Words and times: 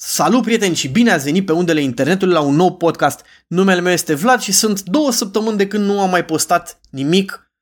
Salut 0.00 0.42
prieteni 0.42 0.74
și 0.74 0.88
bine 0.88 1.10
ați 1.10 1.24
venit 1.24 1.46
pe 1.46 1.52
undele 1.52 1.80
internetului 1.80 2.34
la 2.34 2.40
un 2.40 2.54
nou 2.54 2.76
podcast. 2.76 3.24
Numele 3.46 3.80
meu 3.80 3.92
este 3.92 4.14
Vlad 4.14 4.40
și 4.40 4.52
sunt 4.52 4.82
două 4.82 5.12
săptămâni 5.12 5.56
de 5.56 5.66
când 5.66 5.84
nu 5.84 6.00
am 6.00 6.10
mai 6.10 6.24
postat 6.24 6.80
nimic 6.90 7.52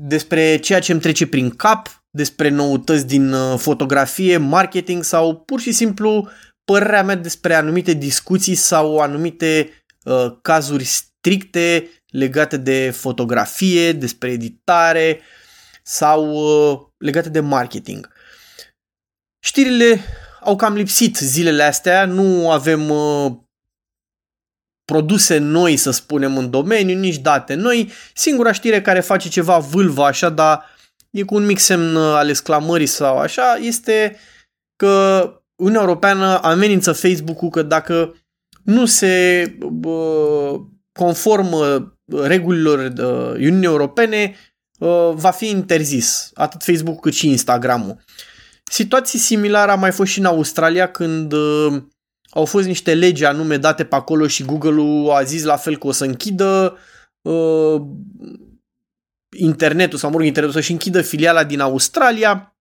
despre 0.00 0.56
ceea 0.56 0.80
ce 0.80 0.92
îmi 0.92 1.00
trece 1.00 1.26
prin 1.26 1.50
cap, 1.50 2.04
despre 2.10 2.48
noutăți 2.48 3.06
din 3.06 3.32
uh, 3.32 3.58
fotografie, 3.58 4.36
marketing 4.36 5.02
sau 5.02 5.36
pur 5.36 5.60
și 5.60 5.72
simplu 5.72 6.28
părerea 6.64 7.02
mea 7.02 7.14
despre 7.14 7.54
anumite 7.54 7.92
discuții 7.92 8.54
sau 8.54 8.98
anumite 8.98 9.70
uh, 10.04 10.36
cazuri 10.42 10.84
stricte 10.84 11.90
legate 12.06 12.56
de 12.56 12.90
fotografie, 12.90 13.92
despre 13.92 14.30
editare 14.30 15.20
sau 15.82 16.30
uh, 16.30 16.80
legate 16.96 17.28
de 17.28 17.40
marketing. 17.40 18.12
Știrile 19.44 20.00
au 20.44 20.56
cam 20.56 20.74
lipsit 20.74 21.16
zilele 21.16 21.62
astea, 21.62 22.04
nu 22.04 22.50
avem 22.50 22.90
uh, 22.90 23.32
produse 24.84 25.38
noi, 25.38 25.76
să 25.76 25.90
spunem, 25.90 26.36
în 26.36 26.50
domeniu, 26.50 26.98
nici 26.98 27.18
date 27.18 27.54
noi. 27.54 27.90
Singura 28.14 28.52
știre 28.52 28.80
care 28.80 29.00
face 29.00 29.28
ceva 29.28 29.58
vâlvă 29.58 30.04
așa, 30.04 30.28
dar 30.28 30.64
e 31.10 31.22
cu 31.22 31.34
un 31.34 31.44
mic 31.44 31.58
semn 31.58 31.94
uh, 31.94 32.02
al 32.02 32.28
exclamării 32.28 32.86
sau 32.86 33.18
așa, 33.18 33.54
este 33.60 34.16
că 34.76 35.28
Uniunea 35.56 35.82
Europeană 35.82 36.40
amenință 36.42 36.92
Facebook-ul 36.92 37.50
că 37.50 37.62
dacă 37.62 38.14
nu 38.62 38.86
se 38.86 39.44
uh, 39.82 40.60
conformă 40.92 41.94
regulilor 42.22 42.78
uh, 42.78 43.34
Uniunii 43.34 43.64
Europene, 43.64 44.34
uh, 44.78 45.10
va 45.12 45.30
fi 45.30 45.48
interzis 45.48 46.30
atât 46.34 46.62
Facebook 46.62 47.00
cât 47.00 47.12
și 47.12 47.28
Instagramul. 47.28 48.04
Situații 48.70 49.18
similare 49.18 49.70
a 49.70 49.74
mai 49.74 49.92
fost 49.92 50.10
și 50.10 50.18
în 50.18 50.24
Australia 50.24 50.90
când 50.90 51.32
uh, 51.32 51.82
au 52.30 52.44
fost 52.44 52.66
niște 52.66 52.94
legi 52.94 53.24
anume 53.24 53.56
date 53.56 53.84
pe 53.84 53.94
acolo 53.94 54.26
și 54.26 54.44
Google-ul 54.44 55.10
a 55.10 55.22
zis 55.22 55.42
la 55.42 55.56
fel 55.56 55.78
că 55.78 55.86
o 55.86 55.92
să 55.92 56.04
închidă 56.04 56.78
uh, 57.22 57.82
internetul 59.36 59.98
sau, 59.98 60.10
mă 60.10 60.16
rog, 60.16 60.26
internetul 60.26 60.60
să-și 60.60 60.72
închidă 60.72 61.02
filiala 61.02 61.44
din 61.44 61.60
Australia. 61.60 62.56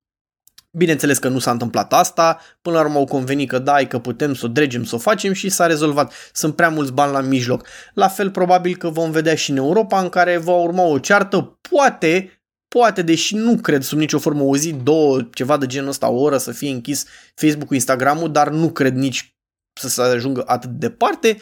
Bineînțeles 0.72 1.18
că 1.18 1.28
nu 1.28 1.40
s-a 1.40 1.52
întâmplat 1.52 1.94
asta, 1.94 2.40
până 2.62 2.76
la 2.76 2.82
urmă 2.82 2.98
au 2.98 3.06
convenit 3.06 3.50
că 3.50 3.60
da, 3.60 3.86
că 3.86 4.00
putem 4.00 4.34
să 4.34 4.46
o 4.46 4.48
dregem, 4.48 4.84
să 4.84 4.96
o 4.96 4.98
facem 4.98 5.34
și 5.34 5.50
s-a 5.50 5.66
rezolvat. 5.66 6.14
Sunt 6.34 6.56
prea 6.56 6.70
mulți 6.70 6.94
bani 6.94 7.12
la 7.12 7.22
mijloc. 7.22 7.68
La 7.94 8.08
fel 8.08 8.32
probabil 8.32 8.76
că 8.76 8.90
vom 8.90 9.12
vedea 9.12 9.36
și 9.36 9.52
în 9.52 9.58
Europa 9.58 10.00
în 10.00 10.10
care 10.10 10.38
va 10.38 10.54
urma 10.54 10.84
o 10.84 11.00
ceartă, 11.00 11.60
poate 11.70 12.43
poate, 12.74 13.02
deși 13.02 13.36
nu 13.36 13.58
cred 13.58 13.82
sub 13.82 13.98
nicio 13.98 14.20
formă 14.20 14.44
o 14.44 14.56
zi, 14.56 14.72
două, 14.72 15.28
ceva 15.34 15.58
de 15.58 15.66
genul 15.66 15.90
ăsta, 15.90 16.10
o 16.10 16.22
oră 16.22 16.38
să 16.38 16.52
fie 16.52 16.70
închis 16.70 17.06
Facebook-ul, 17.36 17.76
Instagram-ul, 17.76 18.32
dar 18.32 18.50
nu 18.50 18.70
cred 18.70 18.96
nici 18.96 19.36
să 19.80 19.90
se 19.90 20.02
ajungă 20.02 20.44
atât 20.46 20.70
de 20.70 20.88
departe. 20.88 21.38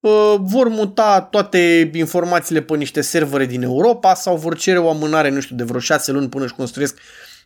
Uh, 0.00 0.34
vor 0.38 0.68
muta 0.68 1.20
toate 1.20 1.90
informațiile 1.94 2.62
pe 2.62 2.76
niște 2.76 3.00
servere 3.00 3.46
din 3.46 3.62
Europa 3.62 4.14
sau 4.14 4.36
vor 4.36 4.56
cere 4.56 4.78
o 4.78 4.88
amânare, 4.88 5.28
nu 5.28 5.40
știu, 5.40 5.56
de 5.56 5.64
vreo 5.64 5.80
șase 5.80 6.12
luni 6.12 6.28
până 6.28 6.44
își 6.44 6.54
construiesc 6.54 6.98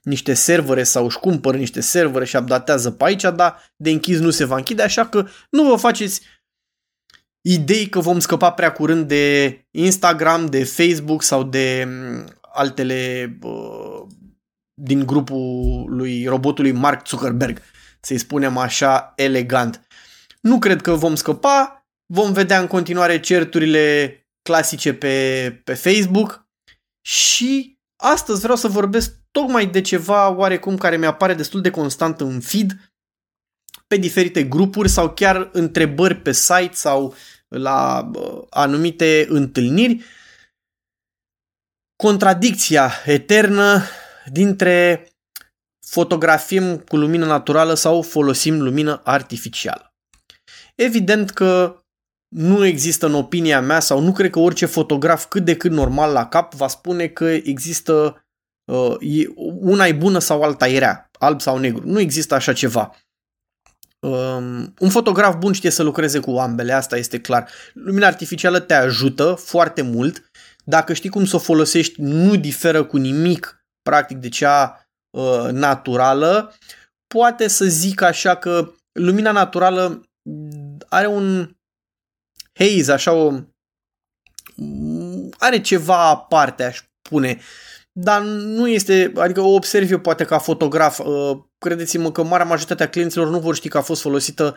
niște 0.02 0.34
servere 0.34 0.82
sau 0.82 1.04
își 1.04 1.18
cumpără 1.18 1.56
niște 1.56 1.80
servere 1.80 2.24
și 2.24 2.36
updatează 2.36 2.90
pe 2.90 3.04
aici, 3.04 3.22
dar 3.22 3.72
de 3.76 3.90
închis 3.90 4.18
nu 4.18 4.30
se 4.30 4.44
va 4.44 4.56
închide, 4.56 4.82
așa 4.82 5.06
că 5.06 5.26
nu 5.50 5.62
vă 5.68 5.76
faceți 5.76 6.20
idei 7.40 7.88
că 7.88 8.00
vom 8.00 8.18
scăpa 8.18 8.50
prea 8.50 8.72
curând 8.72 9.08
de 9.08 9.58
Instagram, 9.70 10.46
de 10.46 10.64
Facebook 10.64 11.22
sau 11.22 11.42
de 11.42 11.88
altele 12.54 13.30
uh, 13.42 14.06
din 14.74 15.06
grupul 15.06 15.84
lui 15.86 16.26
robotului 16.26 16.72
Mark 16.72 17.06
Zuckerberg, 17.06 17.62
să-i 18.00 18.18
spunem 18.18 18.56
așa 18.56 19.12
elegant. 19.16 19.86
Nu 20.40 20.58
cred 20.58 20.80
că 20.80 20.92
vom 20.92 21.14
scăpa, 21.14 21.86
vom 22.06 22.32
vedea 22.32 22.60
în 22.60 22.66
continuare 22.66 23.20
certurile 23.20 24.18
clasice 24.42 24.94
pe, 24.94 25.60
pe 25.64 25.74
Facebook 25.74 26.48
și 27.06 27.78
astăzi 28.02 28.40
vreau 28.40 28.56
să 28.56 28.68
vorbesc 28.68 29.16
tocmai 29.30 29.66
de 29.66 29.80
ceva 29.80 30.28
oarecum 30.28 30.76
care 30.76 30.96
mi-apare 30.96 31.34
destul 31.34 31.60
de 31.60 31.70
constant 31.70 32.20
în 32.20 32.40
feed 32.40 32.92
pe 33.86 33.96
diferite 33.96 34.42
grupuri 34.42 34.88
sau 34.88 35.10
chiar 35.10 35.48
întrebări 35.52 36.14
pe 36.14 36.32
site 36.32 36.70
sau 36.72 37.14
la 37.48 38.10
uh, 38.14 38.42
anumite 38.50 39.26
întâlniri 39.28 40.04
contradicția 41.96 42.92
eternă 43.04 43.82
dintre 44.26 45.08
fotografiem 45.86 46.78
cu 46.78 46.96
lumină 46.96 47.26
naturală 47.26 47.74
sau 47.74 48.02
folosim 48.02 48.60
lumină 48.62 49.00
artificială. 49.04 49.94
Evident 50.74 51.30
că 51.30 51.78
nu 52.28 52.64
există 52.64 53.06
în 53.06 53.14
opinia 53.14 53.60
mea 53.60 53.80
sau 53.80 54.00
nu 54.00 54.12
cred 54.12 54.30
că 54.30 54.38
orice 54.38 54.66
fotograf 54.66 55.24
cât 55.24 55.44
de 55.44 55.56
cât 55.56 55.70
normal 55.70 56.12
la 56.12 56.26
cap 56.26 56.54
va 56.54 56.68
spune 56.68 57.06
că 57.06 57.24
există 57.24 58.24
uh, 58.72 58.96
una 59.60 59.86
e 59.86 59.92
bună 59.92 60.18
sau 60.18 60.42
alta 60.42 60.68
e 60.68 60.78
rea, 60.78 61.10
alb 61.18 61.40
sau 61.40 61.58
negru. 61.58 61.86
Nu 61.86 62.00
există 62.00 62.34
așa 62.34 62.52
ceva. 62.52 62.96
Um, 64.00 64.74
un 64.78 64.90
fotograf 64.90 65.36
bun 65.36 65.52
știe 65.52 65.70
să 65.70 65.82
lucreze 65.82 66.18
cu 66.18 66.30
ambele, 66.30 66.72
asta 66.72 66.96
este 66.96 67.20
clar. 67.20 67.50
Lumina 67.72 68.06
artificială 68.06 68.58
te 68.58 68.74
ajută 68.74 69.34
foarte 69.34 69.82
mult, 69.82 70.30
dacă 70.64 70.92
știi 70.92 71.10
cum 71.10 71.24
să 71.24 71.36
o 71.36 71.38
folosești, 71.38 72.00
nu 72.00 72.36
diferă 72.36 72.84
cu 72.84 72.96
nimic 72.96 73.64
practic 73.82 74.16
de 74.16 74.28
cea 74.28 74.88
uh, 75.10 75.48
naturală. 75.50 76.54
Poate 77.14 77.48
să 77.48 77.64
zic 77.64 78.00
așa 78.00 78.36
că 78.36 78.72
lumina 78.92 79.30
naturală 79.30 80.02
are 80.88 81.06
un 81.06 81.56
haze, 82.52 82.92
așa 82.92 83.12
o 83.12 83.40
are 85.38 85.60
ceva 85.60 86.08
aparte, 86.08 86.64
aș 86.64 86.80
spune, 87.06 87.40
dar 87.92 88.22
nu 88.22 88.68
este, 88.68 89.12
adică 89.16 89.40
o 89.40 89.54
observ 89.54 89.90
eu 89.90 90.00
poate 90.00 90.24
ca 90.24 90.38
fotograf, 90.38 90.98
uh, 90.98 91.38
credeți-mă 91.58 92.12
că 92.12 92.22
marea 92.22 92.46
majoritatea 92.46 92.88
clienților 92.88 93.28
nu 93.28 93.40
vor 93.40 93.54
ști 93.54 93.68
că 93.68 93.78
a 93.78 93.82
fost 93.82 94.00
folosită 94.00 94.56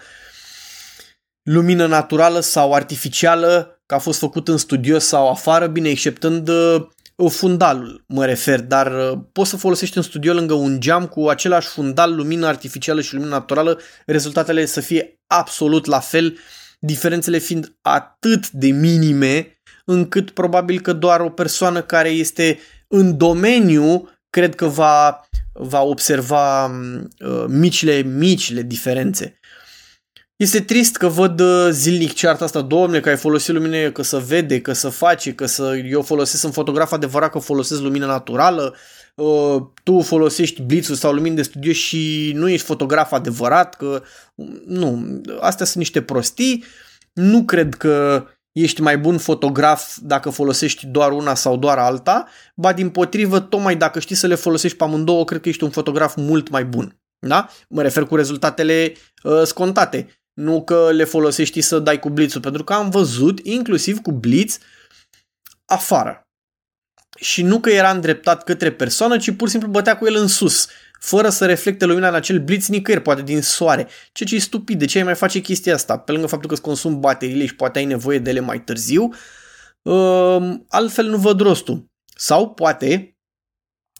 lumină 1.43 1.87
naturală 1.87 2.39
sau 2.39 2.73
artificială 2.73 3.76
că 3.87 3.95
a 3.95 3.97
fost 3.97 4.19
făcut 4.19 4.47
în 4.47 4.57
studio 4.57 4.99
sau 4.99 5.29
afară, 5.29 5.67
bine, 5.67 5.89
exceptând 5.89 6.47
uh, 6.47 6.85
fundalul, 7.29 8.03
mă 8.07 8.25
refer, 8.25 8.61
dar 8.61 9.11
uh, 9.11 9.19
poți 9.31 9.49
să 9.49 9.57
folosești 9.57 9.97
în 9.97 10.03
studio 10.03 10.33
lângă 10.33 10.53
un 10.53 10.79
geam 10.79 11.05
cu 11.05 11.27
același 11.27 11.67
fundal, 11.67 12.15
lumină 12.15 12.47
artificială 12.47 13.01
și 13.01 13.13
lumină 13.13 13.31
naturală, 13.31 13.79
rezultatele 14.05 14.65
să 14.65 14.81
fie 14.81 15.19
absolut 15.27 15.85
la 15.85 15.99
fel, 15.99 16.37
diferențele 16.79 17.37
fiind 17.37 17.77
atât 17.81 18.49
de 18.49 18.67
minime, 18.67 19.61
încât 19.85 20.29
probabil 20.29 20.79
că 20.79 20.93
doar 20.93 21.19
o 21.19 21.29
persoană 21.29 21.81
care 21.81 22.09
este 22.09 22.59
în 22.87 23.17
domeniu 23.17 24.09
cred 24.29 24.55
că 24.55 24.65
va, 24.65 25.27
va 25.53 25.81
observa 25.81 26.65
uh, 26.65 27.45
micile, 27.47 28.01
micile 28.01 28.61
diferențe. 28.61 29.39
Este 30.37 30.61
trist 30.61 30.95
că 30.95 31.07
văd 31.07 31.39
uh, 31.39 31.67
zilnic 31.71 32.13
cearta 32.13 32.43
asta, 32.43 32.61
domne, 32.61 32.99
că 32.99 33.09
ai 33.09 33.17
folosit 33.17 33.53
lumină, 33.53 33.91
că 33.91 34.01
să 34.01 34.17
vede, 34.17 34.61
că 34.61 34.73
să 34.73 34.89
face, 34.89 35.33
că 35.33 35.45
să... 35.45 35.77
Eu 35.89 36.01
folosesc, 36.01 36.41
sunt 36.41 36.53
fotograf 36.53 36.91
adevărat 36.91 37.31
că 37.31 37.39
folosesc 37.39 37.81
lumină 37.81 38.05
naturală, 38.05 38.75
uh, 39.15 39.61
tu 39.83 40.01
folosești 40.01 40.61
blitzul 40.61 40.95
sau 40.95 41.13
lumini 41.13 41.35
de 41.35 41.41
studio 41.41 41.71
și 41.71 42.31
nu 42.35 42.49
ești 42.49 42.65
fotograf 42.65 43.11
adevărat, 43.11 43.75
că... 43.75 44.03
Nu, 44.65 45.21
astea 45.39 45.65
sunt 45.65 45.77
niște 45.77 46.01
prostii. 46.01 46.63
Nu 47.13 47.43
cred 47.43 47.75
că 47.75 48.25
ești 48.51 48.81
mai 48.81 48.97
bun 48.97 49.17
fotograf 49.17 49.97
dacă 50.01 50.29
folosești 50.29 50.85
doar 50.85 51.11
una 51.11 51.35
sau 51.35 51.57
doar 51.57 51.77
alta, 51.77 52.27
ba 52.55 52.73
din 52.73 52.89
potrivă, 52.89 53.39
tocmai 53.39 53.75
dacă 53.75 53.99
știi 53.99 54.15
să 54.15 54.27
le 54.27 54.35
folosești 54.35 54.77
pe 54.77 54.83
amândouă, 54.83 55.25
cred 55.25 55.41
că 55.41 55.49
ești 55.49 55.63
un 55.63 55.69
fotograf 55.69 56.15
mult 56.15 56.49
mai 56.49 56.65
bun. 56.65 56.99
Da? 57.19 57.49
Mă 57.69 57.81
refer 57.81 58.03
cu 58.03 58.15
rezultatele 58.15 58.93
uh, 59.23 59.41
scontate. 59.43 60.07
Nu 60.37 60.63
că 60.63 60.91
le 60.91 61.03
folosești 61.03 61.61
să 61.61 61.79
dai 61.79 61.99
cu 61.99 62.09
blitzul, 62.09 62.41
pentru 62.41 62.63
că 62.63 62.73
am 62.73 62.89
văzut, 62.89 63.39
inclusiv 63.43 63.99
cu 63.99 64.11
blitz, 64.11 64.57
afară. 65.65 66.21
Și 67.19 67.41
nu 67.41 67.59
că 67.59 67.69
era 67.69 67.91
îndreptat 67.91 68.43
către 68.43 68.71
persoană, 68.71 69.17
ci 69.17 69.35
pur 69.35 69.47
și 69.47 69.51
simplu 69.51 69.69
bătea 69.69 69.97
cu 69.97 70.05
el 70.05 70.15
în 70.15 70.27
sus, 70.27 70.67
fără 70.99 71.29
să 71.29 71.45
reflecte 71.45 71.85
lumina 71.85 72.07
în 72.07 72.15
acel 72.15 72.39
blitz 72.39 72.67
nicăieri, 72.67 73.03
poate 73.03 73.21
din 73.21 73.41
soare. 73.41 73.87
Ceea 74.11 74.29
ce 74.29 74.35
e 74.35 74.39
stupid, 74.39 74.79
de 74.79 74.85
ce 74.85 74.97
ai 74.97 75.03
mai 75.03 75.15
face 75.15 75.39
chestia 75.39 75.73
asta? 75.73 75.97
Pe 75.97 76.11
lângă 76.11 76.27
faptul 76.27 76.47
că 76.47 76.53
îți 76.53 76.63
consum 76.63 76.99
bateriile 76.99 77.45
și 77.45 77.55
poate 77.55 77.79
ai 77.79 77.85
nevoie 77.85 78.19
de 78.19 78.29
ele 78.29 78.39
mai 78.39 78.63
târziu, 78.63 79.13
um, 79.81 80.65
altfel 80.69 81.05
nu 81.05 81.17
văd 81.17 81.39
rostul. 81.39 81.85
Sau 82.15 82.53
poate 82.53 83.16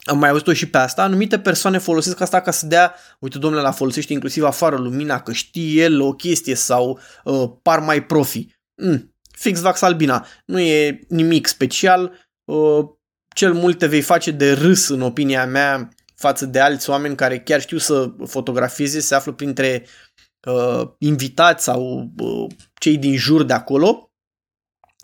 am 0.08 0.18
mai 0.18 0.30
auzit-o 0.30 0.54
și 0.54 0.70
pe 0.70 0.78
asta, 0.78 1.04
anumite 1.04 1.40
persoane 1.40 1.78
folosesc 1.78 2.22
asta 2.22 2.42
ca 2.42 2.52
să 2.52 2.66
dea, 2.66 2.96
uite 3.20 3.38
domnule, 3.38 3.62
la 3.62 3.72
folosește 3.72 4.14
inclusiv 4.14 4.44
afară 4.44 4.76
lumina, 4.76 5.22
că 5.22 5.32
știe 5.32 5.84
el 5.84 6.02
o 6.02 6.14
chestie 6.14 6.56
sau 6.56 7.00
uh, 7.24 7.50
par 7.62 7.80
mai 7.80 8.06
profi. 8.06 8.48
Mm, 8.76 9.16
fix 9.32 9.60
Vax 9.60 9.82
Albina, 9.82 10.28
nu 10.46 10.60
e 10.60 11.00
nimic 11.08 11.48
special, 11.48 12.12
uh, 12.46 12.86
cel 13.36 13.54
mult 13.54 13.78
te 13.78 13.88
vei 13.88 14.02
face 14.02 14.32
de 14.32 14.52
râs 14.52 14.88
în 14.88 15.02
opinia 15.02 15.46
mea 15.46 15.90
față 16.16 16.46
de 16.46 16.60
alți 16.60 16.90
oameni 16.90 17.16
care 17.16 17.40
chiar 17.40 17.62
știu 17.62 17.78
să 17.78 18.12
fotografieze, 18.26 19.00
se 19.00 19.16
află 19.16 19.32
printre 19.32 19.86
uh, 20.48 20.88
invitați 20.98 21.64
sau 21.64 22.12
uh, 22.18 22.46
cei 22.80 22.98
din 22.98 23.16
jur 23.18 23.44
de 23.44 23.54
acolo. 23.54 24.07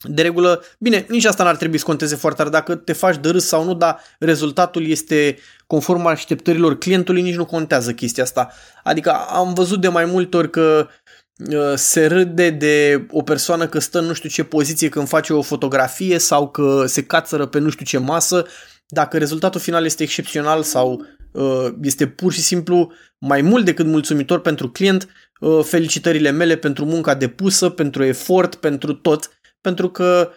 De 0.03 0.21
regulă, 0.21 0.63
bine, 0.79 1.05
nici 1.09 1.25
asta 1.25 1.43
n-ar 1.43 1.55
trebui 1.55 1.77
să 1.77 1.85
conteze 1.85 2.15
foarte 2.15 2.37
tare 2.37 2.49
dacă 2.49 2.75
te 2.75 2.93
faci 2.93 3.17
de 3.17 3.29
râs 3.29 3.45
sau 3.45 3.63
nu, 3.63 3.73
dar 3.73 3.99
rezultatul 4.19 4.87
este 4.87 5.37
conform 5.67 6.05
așteptărilor 6.05 6.77
clientului, 6.77 7.21
nici 7.21 7.35
nu 7.35 7.45
contează 7.45 7.91
chestia 7.91 8.23
asta. 8.23 8.51
Adică 8.83 9.11
am 9.11 9.53
văzut 9.53 9.81
de 9.81 9.87
mai 9.87 10.05
multe 10.05 10.37
ori 10.37 10.49
că 10.49 10.87
uh, 11.37 11.73
se 11.75 12.05
râde 12.05 12.49
de 12.49 13.05
o 13.11 13.21
persoană 13.21 13.67
că 13.67 13.79
stă 13.79 13.99
în 13.99 14.05
nu 14.05 14.13
știu 14.13 14.29
ce 14.29 14.43
poziție 14.43 14.89
când 14.89 15.07
face 15.07 15.33
o 15.33 15.41
fotografie 15.41 16.17
sau 16.17 16.49
că 16.49 16.83
se 16.87 17.03
cațără 17.03 17.45
pe 17.45 17.59
nu 17.59 17.69
știu 17.69 17.85
ce 17.85 17.97
masă, 17.97 18.45
dacă 18.87 19.17
rezultatul 19.17 19.59
final 19.59 19.85
este 19.85 20.03
excepțional 20.03 20.63
sau 20.63 21.05
uh, 21.31 21.67
este 21.81 22.07
pur 22.07 22.33
și 22.33 22.41
simplu 22.41 22.91
mai 23.17 23.41
mult 23.41 23.65
decât 23.65 23.85
mulțumitor 23.85 24.41
pentru 24.41 24.69
client, 24.69 25.07
uh, 25.39 25.63
felicitările 25.63 26.31
mele 26.31 26.55
pentru 26.55 26.85
munca 26.85 27.13
depusă, 27.13 27.69
pentru 27.69 28.03
efort, 28.03 28.55
pentru 28.55 28.93
tot 28.93 29.29
pentru 29.63 29.89
că, 29.89 30.31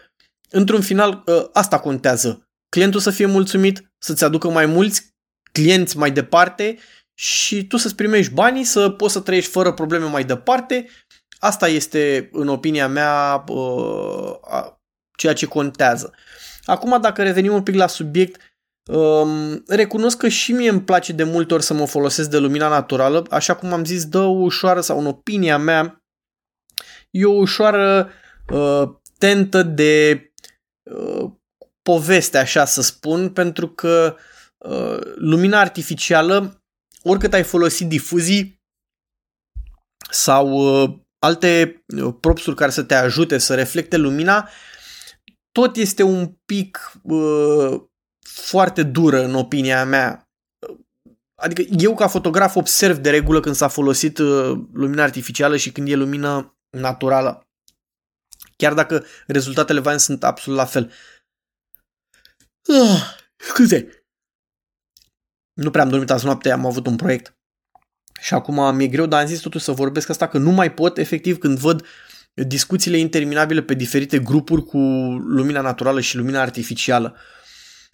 într-un 0.50 0.80
final, 0.80 1.22
ă, 1.26 1.50
asta 1.52 1.78
contează. 1.78 2.48
Clientul 2.68 3.00
să 3.00 3.10
fie 3.10 3.26
mulțumit, 3.26 3.92
să-ți 3.98 4.24
aducă 4.24 4.50
mai 4.50 4.66
mulți 4.66 5.14
clienți 5.52 5.96
mai 5.96 6.10
departe 6.10 6.78
și 7.14 7.66
tu 7.66 7.76
să-ți 7.76 7.94
primești 7.94 8.32
banii, 8.32 8.64
să 8.64 8.90
poți 8.90 9.12
să 9.12 9.20
trăiești 9.20 9.50
fără 9.50 9.72
probleme 9.72 10.04
mai 10.04 10.24
departe. 10.24 10.88
Asta 11.38 11.68
este, 11.68 12.28
în 12.32 12.48
opinia 12.48 12.88
mea, 12.88 13.44
ă, 13.48 14.80
ceea 15.16 15.32
ce 15.32 15.46
contează. 15.46 16.14
Acum, 16.64 17.00
dacă 17.00 17.22
revenim 17.22 17.52
un 17.52 17.62
pic 17.62 17.74
la 17.74 17.86
subiect, 17.86 18.40
recunosc 19.66 20.16
că 20.16 20.28
și 20.28 20.52
mie 20.52 20.68
îmi 20.68 20.82
place 20.82 21.12
de 21.12 21.24
multe 21.24 21.54
ori 21.54 21.62
să 21.62 21.74
mă 21.74 21.86
folosesc 21.86 22.30
de 22.30 22.38
lumina 22.38 22.68
naturală, 22.68 23.26
așa 23.30 23.54
cum 23.54 23.72
am 23.72 23.84
zis, 23.84 24.04
dă 24.04 24.18
o 24.18 24.30
ușoară 24.30 24.80
sau 24.80 24.98
în 24.98 25.06
opinia 25.06 25.58
mea, 25.58 26.04
e 27.10 27.24
o 27.24 27.32
ușoară 27.32 28.10
uh, 28.52 28.88
tentă 29.18 29.62
de 29.62 30.22
uh, 30.82 31.30
poveste, 31.82 32.38
așa 32.38 32.64
să 32.64 32.82
spun, 32.82 33.30
pentru 33.30 33.68
că 33.68 34.16
uh, 34.58 34.98
lumina 35.14 35.60
artificială, 35.60 36.62
oricât 37.02 37.32
ai 37.32 37.42
folosit 37.42 37.88
difuzii 37.88 38.60
sau 40.10 40.48
uh, 40.48 40.98
alte 41.18 41.84
uh, 42.02 42.14
propsuri 42.20 42.56
care 42.56 42.70
să 42.70 42.82
te 42.82 42.94
ajute 42.94 43.38
să 43.38 43.54
reflecte 43.54 43.96
lumina, 43.96 44.48
tot 45.52 45.76
este 45.76 46.02
un 46.02 46.36
pic 46.44 46.92
uh, 47.02 47.80
foarte 48.28 48.82
dură 48.82 49.24
în 49.24 49.34
opinia 49.34 49.84
mea. 49.84 50.28
Adică 51.34 51.62
eu 51.78 51.94
ca 51.94 52.06
fotograf 52.06 52.56
observ 52.56 52.96
de 52.96 53.10
regulă 53.10 53.40
când 53.40 53.54
s-a 53.54 53.68
folosit 53.68 54.18
uh, 54.18 54.58
lumina 54.72 55.02
artificială 55.02 55.56
și 55.56 55.72
când 55.72 55.88
e 55.88 55.94
lumină 55.94 56.56
naturală 56.70 57.45
chiar 58.56 58.74
dacă 58.74 59.04
rezultatele 59.26 59.80
Vine 59.80 59.96
sunt 59.96 60.24
absolut 60.24 60.58
la 60.58 60.64
fel. 60.64 60.92
Ah, 62.68 63.16
scuze. 63.36 64.06
Nu 65.52 65.70
prea 65.70 65.82
am 65.82 65.88
dormit 65.88 66.10
azi 66.10 66.24
noapte, 66.24 66.50
am 66.50 66.66
avut 66.66 66.86
un 66.86 66.96
proiect. 66.96 67.36
Și 68.20 68.34
acum 68.34 68.76
mi-e 68.76 68.86
greu, 68.86 69.06
dar 69.06 69.20
am 69.20 69.26
zis 69.26 69.40
totuși 69.40 69.64
să 69.64 69.72
vorbesc 69.72 70.08
asta, 70.08 70.28
că 70.28 70.38
nu 70.38 70.50
mai 70.50 70.74
pot, 70.74 70.98
efectiv, 70.98 71.38
când 71.38 71.58
văd 71.58 71.86
discuțiile 72.34 72.96
interminabile 72.96 73.62
pe 73.62 73.74
diferite 73.74 74.18
grupuri 74.18 74.64
cu 74.64 74.78
lumina 75.26 75.60
naturală 75.60 76.00
și 76.00 76.16
lumina 76.16 76.40
artificială. 76.40 77.16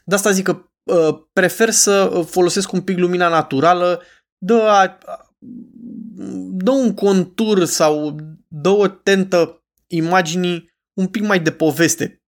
De 0.05 0.15
asta 0.15 0.31
zic 0.31 0.45
că 0.45 0.71
uh, 0.83 1.19
prefer 1.33 1.71
să 1.71 2.25
folosesc 2.29 2.73
un 2.73 2.81
pic 2.81 2.99
lumina 2.99 3.29
naturală, 3.29 4.03
dă, 4.39 4.91
dă 6.51 6.71
un 6.71 6.95
contur 6.95 7.65
sau 7.65 8.17
dă 8.49 8.69
o 8.69 8.89
tentă 8.89 9.62
imaginii 9.95 10.71
un 10.93 11.07
pic 11.07 11.23
mai 11.23 11.41
de 11.41 11.51
poveste, 11.51 12.23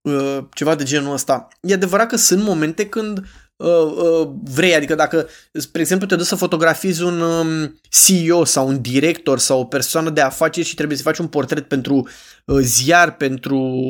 uh, 0.00 0.38
ceva 0.54 0.74
de 0.74 0.84
genul 0.84 1.12
ăsta. 1.12 1.48
E 1.60 1.74
adevărat 1.74 2.08
că 2.08 2.16
sunt 2.16 2.42
momente 2.42 2.88
când 2.88 3.18
uh, 3.56 3.68
uh, 3.68 4.28
vrei, 4.42 4.74
adică 4.74 4.94
dacă, 4.94 5.28
spre 5.52 5.80
exemplu, 5.80 6.06
te 6.06 6.16
duci 6.16 6.26
să 6.26 6.36
fotografiezi 6.36 7.02
un 7.02 7.20
um, 7.20 7.80
CEO 7.88 8.44
sau 8.44 8.68
un 8.68 8.80
director 8.80 9.38
sau 9.38 9.60
o 9.60 9.64
persoană 9.64 10.10
de 10.10 10.20
afaceri 10.20 10.66
și 10.66 10.74
trebuie 10.74 10.96
să 10.96 11.02
faci 11.02 11.18
un 11.18 11.26
portret 11.26 11.68
pentru 11.68 12.08
ziar, 12.60 13.16
pentru 13.16 13.82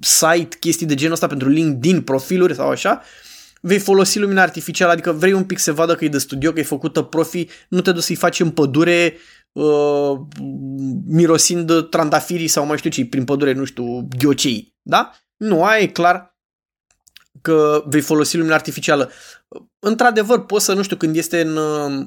site, 0.00 0.56
chestii 0.60 0.86
de 0.86 0.94
genul 0.94 1.14
ăsta, 1.14 1.26
pentru 1.26 1.48
LinkedIn, 1.48 2.02
profiluri 2.02 2.54
sau 2.54 2.68
așa, 2.68 3.02
vei 3.60 3.78
folosi 3.78 4.18
lumina 4.18 4.42
artificială, 4.42 4.92
adică 4.92 5.12
vrei 5.12 5.32
un 5.32 5.44
pic 5.44 5.58
să 5.58 5.72
vadă 5.72 5.94
că 5.94 6.04
e 6.04 6.08
de 6.08 6.18
studio, 6.18 6.52
că 6.52 6.60
e 6.60 6.62
făcută 6.62 7.02
profi, 7.02 7.46
nu 7.68 7.80
te 7.80 7.92
duci 7.92 8.02
să-i 8.02 8.16
faci 8.16 8.40
în 8.40 8.50
pădure 8.50 9.16
uh, 9.54 10.20
mirosind 11.06 11.88
trandafirii 11.88 12.48
sau 12.48 12.66
mai 12.66 12.78
știu 12.78 12.90
ce, 12.90 13.06
prin 13.06 13.24
pădure, 13.24 13.52
nu 13.52 13.64
știu, 13.64 14.08
ghiocei, 14.18 14.74
da? 14.82 15.10
Nu, 15.36 15.64
aia 15.64 15.82
e 15.82 15.86
clar 15.86 16.34
că 17.42 17.84
vei 17.86 18.00
folosi 18.00 18.36
lumina 18.36 18.54
artificială. 18.54 19.10
Într-adevăr, 19.78 20.44
poți 20.44 20.64
să, 20.64 20.72
nu 20.74 20.82
știu, 20.82 20.96
când 20.96 21.16
este 21.16 21.40
în, 21.40 21.58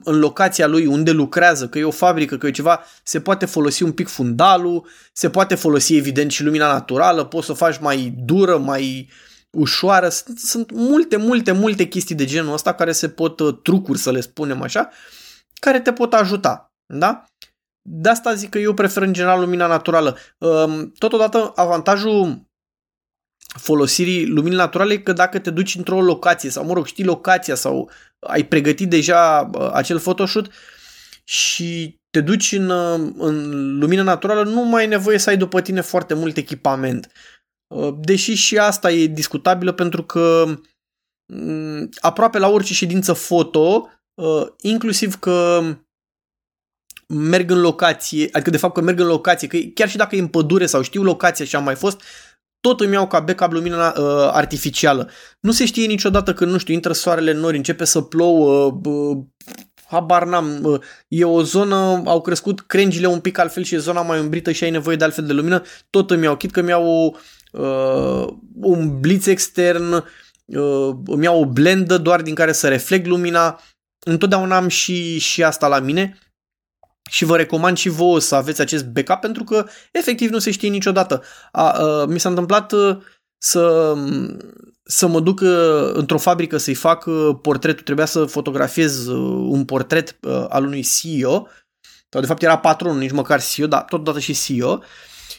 în 0.04 0.20
locația 0.20 0.68
lui 0.68 0.86
unde 0.86 1.12
lucrează, 1.12 1.68
că 1.68 1.80
e 1.80 1.84
o 1.84 1.92
fabrică, 1.92 2.38
că 2.38 2.48
e 2.48 2.52
ceva, 2.52 2.84
se 3.04 3.20
poate 3.20 3.46
folosi 3.46 3.84
un 3.84 3.92
pic 3.92 4.08
fundalul, 4.08 4.88
se 5.14 5.30
poate 5.30 5.56
folosi 5.56 5.96
evident 5.96 6.32
și 6.32 6.44
lumina 6.44 6.72
naturală, 6.72 7.26
poți 7.26 7.46
să 7.46 7.52
o 7.52 7.56
faci 7.56 7.80
mai 7.80 8.14
dură, 8.18 8.58
mai 8.58 9.10
ușoară. 9.50 10.10
Sunt, 10.10 10.40
sunt 10.40 10.72
multe, 10.72 11.16
multe, 11.16 11.52
multe 11.52 11.86
chestii 11.86 12.16
de 12.16 12.26
genul 12.26 12.54
ăsta 12.54 12.74
care 12.74 12.92
se 12.92 13.10
pot, 13.10 13.40
uh, 13.40 13.58
trucuri 13.64 14.00
să 14.00 14.12
le 14.12 14.22
spunem 14.22 14.62
așa, 14.62 14.90
care 15.54 15.80
te 15.80 15.94
pot 15.94 16.14
ajuta. 16.14 16.67
Da? 16.94 17.26
De 17.90 18.10
asta 18.10 18.34
zic 18.34 18.50
că 18.50 18.58
eu 18.58 18.74
prefer 18.74 19.04
în 19.04 19.14
general 19.14 19.40
lumina 19.40 19.68
naturală. 19.68 20.18
Um, 20.38 20.92
totodată, 20.92 21.52
avantajul 21.56 22.48
folosirii 23.58 24.28
luminii 24.28 24.58
naturale 24.58 24.94
e 24.94 24.98
că 24.98 25.14
dacă 25.14 25.40
te 25.40 25.50
duci 25.50 25.76
într-o 25.76 26.02
locație 26.02 26.50
sau, 26.50 26.66
mă 26.66 26.74
rog, 26.74 26.86
știi 26.86 27.04
locația 27.04 27.56
sau 27.56 27.90
ai 28.20 28.44
pregătit 28.44 28.90
deja 28.90 29.50
uh, 29.54 29.70
acel 29.74 30.00
photoshoot 30.00 30.52
și 31.24 32.00
te 32.10 32.22
duci 32.22 32.52
în, 32.52 32.70
uh, 32.70 33.14
în 33.18 33.78
lumină 33.78 34.04
naturală, 34.04 34.44
nu 34.44 34.62
mai 34.62 34.82
ai 34.82 34.88
nevoie 34.88 35.18
să 35.18 35.30
ai 35.30 35.38
după 35.38 35.62
tine 35.62 35.82
foarte 35.82 36.14
mult 36.14 36.38
echipament. 36.38 37.12
Uh, 37.76 37.94
deși 38.00 38.34
și 38.34 38.58
asta 38.58 38.92
e 38.92 39.06
discutabilă 39.06 39.72
pentru 39.72 40.04
că 40.04 40.46
mm, 41.34 41.90
aproape 42.00 42.38
la 42.38 42.48
orice 42.48 42.74
ședință 42.74 43.14
foto, 43.14 43.90
inclusiv 44.62 45.16
că 45.16 45.62
merg 47.08 47.52
în 47.52 47.60
locație, 47.60 48.30
adică 48.32 48.50
de 48.50 48.58
fapt 48.58 48.74
că 48.74 48.82
merg 48.82 49.00
în 49.00 49.08
locație, 49.08 49.48
că 49.48 49.58
chiar 49.74 49.90
și 49.90 49.98
dacă 49.98 50.16
e 50.16 50.20
în 50.20 50.28
pădure 50.28 50.66
sau 50.66 50.82
știu 50.82 51.04
locația 51.04 51.46
și 51.46 51.56
am 51.56 51.64
mai 51.64 51.76
fost, 51.76 52.02
tot 52.60 52.80
îmi 52.80 52.94
iau 52.94 53.08
ca 53.08 53.20
backup 53.20 53.52
lumină 53.52 53.94
uh, 53.98 54.30
artificială. 54.32 55.10
Nu 55.40 55.52
se 55.52 55.66
știe 55.66 55.86
niciodată 55.86 56.34
când, 56.34 56.52
nu 56.52 56.58
știu, 56.58 56.74
intră 56.74 56.94
soarele 56.94 57.32
în 57.32 57.40
nori, 57.40 57.58
începe 57.58 57.86
să 57.86 58.02
plouă, 58.02 58.80
uh, 58.84 59.18
habar 59.86 60.26
n-am, 60.26 60.60
uh, 60.64 60.80
e 61.08 61.24
o 61.24 61.42
zonă, 61.42 62.02
au 62.06 62.22
crescut 62.22 62.62
crengile 62.62 63.08
un 63.08 63.20
pic 63.20 63.38
altfel 63.38 63.64
și 63.64 63.76
e 63.76 63.78
zona 63.78 64.02
mai 64.02 64.20
umbrită 64.20 64.52
și 64.52 64.64
ai 64.64 64.70
nevoie 64.70 64.96
de 64.96 65.04
altfel 65.04 65.26
de 65.26 65.34
lumină, 65.34 65.62
tot 65.90 66.12
îmi 66.12 66.24
iau, 66.24 66.38
chit 66.38 66.52
că 66.52 66.60
îmi 66.60 66.70
iau 66.70 67.18
uh, 67.52 68.28
un 68.62 69.00
blitz 69.00 69.26
extern, 69.26 69.94
uh, 70.46 70.96
îmi 71.06 71.24
iau 71.24 71.40
o 71.40 71.46
blendă 71.46 71.98
doar 71.98 72.22
din 72.22 72.36
care 72.36 72.52
să 72.52 72.68
reflect 72.68 73.06
lumina, 73.06 73.62
întotdeauna 74.06 74.56
am 74.56 74.68
și, 74.68 75.20
și 75.20 75.44
asta 75.44 75.68
la 75.68 75.80
mine 75.80 76.18
și 77.08 77.26
vă 77.26 77.36
recomand 77.36 77.78
și 77.78 77.90
vouă 77.90 78.20
să 78.20 78.36
aveți 78.36 78.62
acest 78.62 78.86
backup 78.86 79.20
pentru 79.20 79.44
că 79.44 79.66
efectiv 79.92 80.30
nu 80.30 80.40
se 80.40 80.52
știe 80.52 80.70
niciodată. 80.70 81.24
A, 81.52 81.70
a, 81.70 82.06
mi 82.06 82.20
s-a 82.20 82.30
întâmplat 82.30 82.72
uh, 82.72 82.98
să, 83.38 83.96
să 84.84 85.08
mă 85.08 85.20
duc 85.20 85.40
uh, 85.40 85.90
într-o 85.94 86.18
fabrică 86.18 86.58
să-i 86.58 86.74
fac 86.74 87.06
uh, 87.06 87.36
portretul, 87.42 87.84
trebuia 87.84 88.06
să 88.06 88.26
fotografiez 88.26 89.08
un 89.48 89.66
portret 89.66 90.18
al 90.50 90.64
unui 90.64 90.86
CEO, 91.00 91.48
sau 92.10 92.22
de 92.22 92.28
fapt 92.28 92.44
era 92.44 92.58
patronul, 92.58 92.98
nici 92.98 93.12
măcar 93.12 93.42
CEO, 93.42 93.68
dar 93.68 93.84
totodată 93.84 94.20
și 94.20 94.34
CEO, 94.34 94.80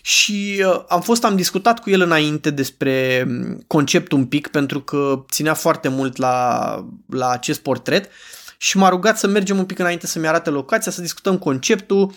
și 0.02 0.64
am 0.88 1.00
fost, 1.00 1.24
am 1.24 1.36
discutat 1.36 1.80
cu 1.80 1.90
el 1.90 2.00
înainte 2.00 2.50
despre 2.50 3.24
um, 3.28 3.64
concept 3.66 4.12
un 4.12 4.26
pic, 4.26 4.48
pentru 4.48 4.80
că 4.80 5.24
ținea 5.30 5.54
foarte 5.54 5.88
mult 5.88 6.16
la, 6.16 6.84
la 7.08 7.28
acest 7.30 7.60
portret 7.60 8.10
și 8.60 8.76
m-a 8.76 8.88
rugat 8.88 9.18
să 9.18 9.26
mergem 9.26 9.58
un 9.58 9.66
pic 9.66 9.78
înainte 9.78 10.06
să-mi 10.06 10.28
arate 10.28 10.50
locația, 10.50 10.92
să 10.92 11.00
discutăm 11.00 11.38
conceptul, 11.38 12.12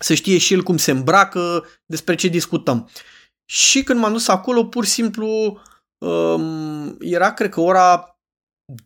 să 0.00 0.14
știe 0.14 0.38
și 0.38 0.52
el 0.52 0.62
cum 0.62 0.76
se 0.76 0.90
îmbracă, 0.90 1.66
despre 1.86 2.14
ce 2.14 2.28
discutăm. 2.28 2.90
Și 3.44 3.82
când 3.82 4.00
m-am 4.00 4.12
dus 4.12 4.28
acolo, 4.28 4.64
pur 4.64 4.84
și 4.84 4.90
simplu 4.90 5.60
um, 5.98 6.96
era, 7.00 7.32
cred 7.32 7.50
că, 7.50 7.60
ora 7.60 8.18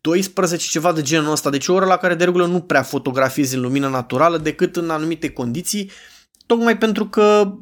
12, 0.01 0.69
ceva 0.69 0.93
de 0.93 1.03
genul 1.03 1.33
ăsta, 1.33 1.51
deci 1.51 1.69
o 1.69 1.73
oră 1.73 1.85
la 1.85 1.97
care 1.97 2.15
de 2.15 2.25
regulă 2.25 2.47
nu 2.47 2.61
prea 2.61 2.83
fotografiezi 2.83 3.55
în 3.55 3.61
lumină 3.61 3.89
naturală 3.89 4.39
decât 4.39 4.77
în 4.77 4.91
anumite 4.91 5.31
condiții, 5.31 5.91
tocmai 6.47 6.79
pentru 6.79 7.09
că 7.09 7.55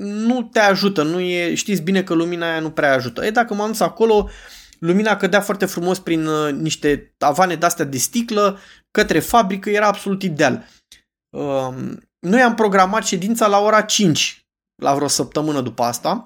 nu 0.00 0.42
te 0.42 0.58
ajută, 0.58 1.02
nu 1.02 1.20
e, 1.20 1.54
știți 1.54 1.82
bine 1.82 2.02
că 2.02 2.14
lumina 2.14 2.50
aia 2.50 2.60
nu 2.60 2.70
prea 2.70 2.94
ajută. 2.94 3.24
E, 3.24 3.30
dacă 3.30 3.54
m-am 3.54 3.68
dus 3.68 3.80
acolo, 3.80 4.28
lumina 4.84 5.16
cădea 5.16 5.40
foarte 5.40 5.66
frumos 5.66 5.98
prin 5.98 6.26
uh, 6.26 6.52
niște 6.52 7.14
avane 7.18 7.54
de-astea 7.54 7.84
de 7.84 7.98
sticlă 7.98 8.58
către 8.90 9.18
fabrică, 9.18 9.70
era 9.70 9.86
absolut 9.86 10.22
ideal. 10.22 10.66
Um, 11.36 12.08
noi 12.18 12.42
am 12.42 12.54
programat 12.54 13.04
ședința 13.04 13.46
la 13.46 13.58
ora 13.58 13.80
5, 13.80 14.46
la 14.82 14.94
vreo 14.94 15.08
săptămână 15.08 15.60
după 15.60 15.82
asta, 15.82 16.24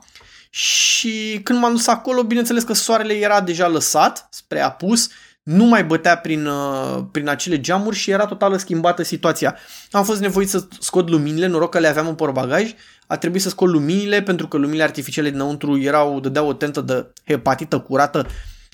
și 0.51 1.41
când 1.43 1.59
m-am 1.59 1.73
dus 1.73 1.87
acolo, 1.87 2.23
bineînțeles 2.23 2.63
că 2.63 2.73
soarele 2.73 3.15
era 3.15 3.41
deja 3.41 3.69
lăsat 3.69 4.29
spre 4.31 4.61
apus, 4.61 5.09
nu 5.43 5.65
mai 5.65 5.85
bătea 5.85 6.19
prin, 6.19 6.47
uh, 6.47 7.05
prin 7.13 7.29
acele 7.29 7.61
geamuri 7.61 7.97
și 7.97 8.11
era 8.11 8.27
total 8.27 8.59
schimbată 8.59 9.03
situația. 9.03 9.57
Am 9.91 10.05
fost 10.05 10.21
nevoit 10.21 10.49
să 10.49 10.67
scot 10.81 11.09
luminile, 11.09 11.47
noroc 11.47 11.71
că 11.71 11.79
le 11.79 11.89
aveam 11.89 12.07
în 12.07 12.15
porbagaj, 12.15 12.75
a 13.09 13.17
trebuit 13.17 13.43
să 13.43 13.49
scot 13.49 13.69
luminile 13.69 14.23
pentru 14.23 14.49
că 14.49 14.57
luminile 14.57 14.83
artificiale 14.83 15.31
dinăuntru 15.31 15.79
erau, 15.79 16.21
dădeau 16.21 16.49
o 16.49 16.53
tentă 16.53 16.81
de 16.81 17.13
hepatită 17.27 17.81
curată 17.81 18.27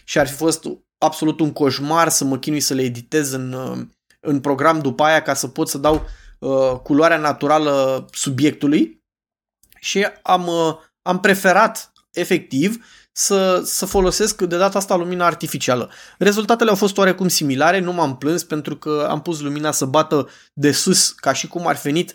și 0.04 0.18
ar 0.18 0.26
fi 0.26 0.34
fost 0.34 0.64
absolut 0.98 1.40
un 1.40 1.52
coșmar 1.52 2.08
să 2.08 2.24
mă 2.24 2.38
chinui 2.38 2.60
să 2.60 2.74
le 2.74 2.82
editez 2.82 3.32
în, 3.32 3.52
uh, 3.52 3.78
în 4.20 4.40
program 4.40 4.80
după 4.80 5.02
aia 5.02 5.22
ca 5.22 5.34
să 5.34 5.48
pot 5.48 5.68
să 5.68 5.78
dau 5.78 6.06
uh, 6.38 6.78
culoarea 6.82 7.16
naturală 7.16 8.04
subiectului 8.12 9.02
și 9.80 10.06
am, 10.22 10.46
uh, 10.46 10.74
am 11.02 11.20
preferat 11.20 11.92
efectiv 12.12 12.86
să, 13.12 13.62
să 13.64 13.86
folosesc 13.86 14.42
de 14.42 14.56
data 14.56 14.78
asta 14.78 14.96
lumina 14.96 15.26
artificială. 15.26 15.90
Rezultatele 16.18 16.70
au 16.70 16.76
fost 16.76 16.98
oarecum 16.98 17.28
similare, 17.28 17.78
nu 17.78 17.92
m-am 17.92 18.18
plâns 18.18 18.44
pentru 18.44 18.76
că 18.76 19.06
am 19.10 19.22
pus 19.22 19.40
lumina 19.40 19.70
să 19.70 19.84
bată 19.84 20.28
de 20.52 20.72
sus 20.72 21.10
ca 21.10 21.32
și 21.32 21.48
cum 21.48 21.66
ar 21.66 21.80
venit 21.82 22.12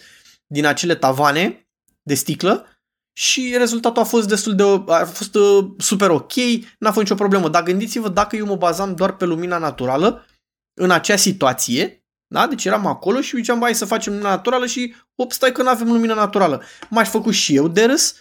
din 0.48 0.66
acele 0.66 0.96
tavane 0.96 1.69
de 2.10 2.16
sticlă 2.16 2.66
și 3.14 3.56
rezultatul 3.58 4.02
a 4.02 4.06
fost 4.06 4.28
destul 4.28 4.56
de 4.56 4.64
a 4.94 5.06
fost 5.06 5.36
uh, 5.36 5.68
super 5.78 6.10
ok, 6.10 6.34
n-a 6.80 6.92
fost 6.92 7.00
nicio 7.00 7.16
problemă. 7.16 7.50
Dar 7.50 7.64
gândiți-vă 7.64 8.10
dacă 8.10 8.36
eu 8.36 8.46
mă 8.46 8.56
bazam 8.56 8.96
doar 8.96 9.16
pe 9.16 9.26
lumina 9.26 9.58
naturală 9.58 10.26
în 10.74 10.92
acea 10.92 11.16
situație, 11.16 12.04
da? 12.28 12.48
Deci 12.48 12.66
eram 12.66 12.86
acolo 12.86 13.22
și 13.22 13.36
ziceam, 13.36 13.60
bai 13.60 13.76
să 13.76 13.86
facem 13.86 14.12
lumina 14.12 14.30
naturală 14.30 14.66
și, 14.66 14.96
op, 15.16 15.32
stai 15.32 15.52
că 15.52 15.64
nu 15.64 15.70
avem 15.70 15.88
lumină 15.88 16.14
naturală. 16.14 16.62
M-aș 16.90 17.10
făcut 17.10 17.34
și 17.34 17.56
eu 17.56 17.68
de 17.68 17.86
râs, 17.86 18.16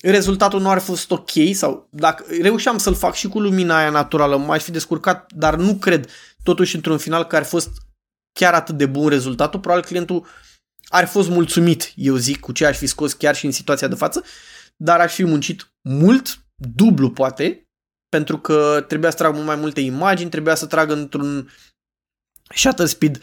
rezultatul 0.00 0.60
nu 0.60 0.70
ar 0.70 0.78
fi 0.78 0.84
fost 0.84 1.10
ok 1.10 1.30
sau 1.52 1.88
dacă 1.90 2.24
reușeam 2.40 2.78
să-l 2.78 2.94
fac 2.94 3.14
și 3.14 3.28
cu 3.28 3.40
lumina 3.40 3.76
aia 3.76 3.90
naturală, 3.90 4.36
m-aș 4.36 4.62
fi 4.62 4.70
descurcat, 4.70 5.32
dar 5.32 5.56
nu 5.56 5.74
cred 5.74 6.10
totuși 6.42 6.74
într-un 6.74 6.98
final 6.98 7.24
că 7.24 7.36
ar 7.36 7.42
fi 7.42 7.48
fost 7.48 7.70
chiar 8.32 8.54
atât 8.54 8.76
de 8.76 8.86
bun 8.86 9.08
rezultatul. 9.08 9.60
Probabil 9.60 9.84
clientul 9.84 10.26
ar 10.90 11.04
fi 11.04 11.12
fost 11.12 11.28
mulțumit, 11.28 11.92
eu 11.96 12.16
zic, 12.16 12.40
cu 12.40 12.52
ce 12.52 12.66
aș 12.66 12.76
fi 12.76 12.86
scos 12.86 13.12
chiar 13.12 13.34
și 13.34 13.46
în 13.46 13.52
situația 13.52 13.88
de 13.88 13.94
față, 13.94 14.24
dar 14.76 15.00
aș 15.00 15.14
fi 15.14 15.24
muncit 15.24 15.72
mult, 15.80 16.44
dublu 16.54 17.10
poate, 17.10 17.68
pentru 18.08 18.38
că 18.38 18.84
trebuia 18.88 19.10
să 19.10 19.16
trag 19.16 19.34
mult 19.34 19.46
mai 19.46 19.56
multe 19.56 19.80
imagini, 19.80 20.30
trebuia 20.30 20.54
să 20.54 20.66
trag 20.66 20.90
într-un 20.90 21.50
shutter 22.54 22.86
speed 22.86 23.16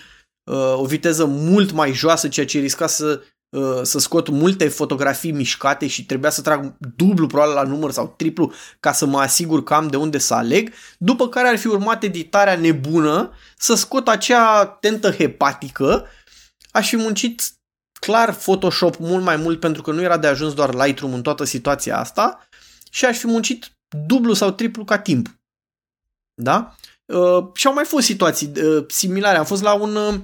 uh, 0.52 0.74
o 0.74 0.86
viteză 0.86 1.26
mult 1.26 1.72
mai 1.72 1.94
joasă, 1.94 2.28
ceea 2.28 2.46
ce 2.46 2.60
risca 2.60 2.88
să, 2.88 3.22
uh, 3.50 3.80
să 3.82 4.00
scot 4.00 4.30
multe 4.30 4.68
fotografii 4.68 5.32
mișcate 5.32 5.88
și 5.88 6.06
trebuia 6.06 6.30
să 6.30 6.42
trag 6.42 6.78
dublu 6.96 7.28
probabil 7.28 7.54
la 7.54 7.64
număr 7.64 7.92
sau 7.92 8.14
triplu 8.18 8.54
ca 8.80 8.92
să 8.92 9.06
mă 9.06 9.20
asigur 9.20 9.64
că 9.64 9.74
am 9.74 9.88
de 9.88 9.98
unde 9.98 10.18
să 10.18 10.34
aleg, 10.34 10.74
după 10.98 11.30
care 11.30 11.48
ar 11.48 11.58
fi 11.58 11.68
urmat 11.68 12.04
editarea 12.04 12.56
nebună 12.56 13.32
să 13.58 13.76
scot 13.76 14.08
acea 14.08 14.66
tentă 14.66 15.12
hepatică, 15.12 16.06
aș 16.72 16.90
fi 16.90 16.96
muncit 16.96 17.42
clar 18.00 18.34
Photoshop 18.34 18.98
mult 18.98 19.24
mai 19.24 19.36
mult 19.36 19.60
pentru 19.60 19.82
că 19.82 19.92
nu 19.92 20.02
era 20.02 20.18
de 20.18 20.28
ajuns 20.28 20.54
doar 20.54 20.74
Lightroom 20.74 21.14
în 21.14 21.22
toată 21.22 21.44
situația 21.44 22.00
asta 22.00 22.48
și 22.92 23.06
aș 23.06 23.18
fi 23.18 23.28
muncit 23.28 23.72
dublu 24.08 24.34
sau 24.34 24.52
triplu 24.52 24.84
ca 24.84 25.00
timp. 25.00 25.28
Da? 26.34 26.76
Uh, 27.06 27.48
și 27.54 27.68
au 27.68 27.74
mai 27.74 27.84
fost 27.84 28.06
situații 28.06 28.52
uh, 28.56 28.86
similare. 28.88 29.38
Am 29.38 29.46
fost 29.46 29.62
la 29.62 29.74
un 29.74 29.96
uh, 29.96 30.20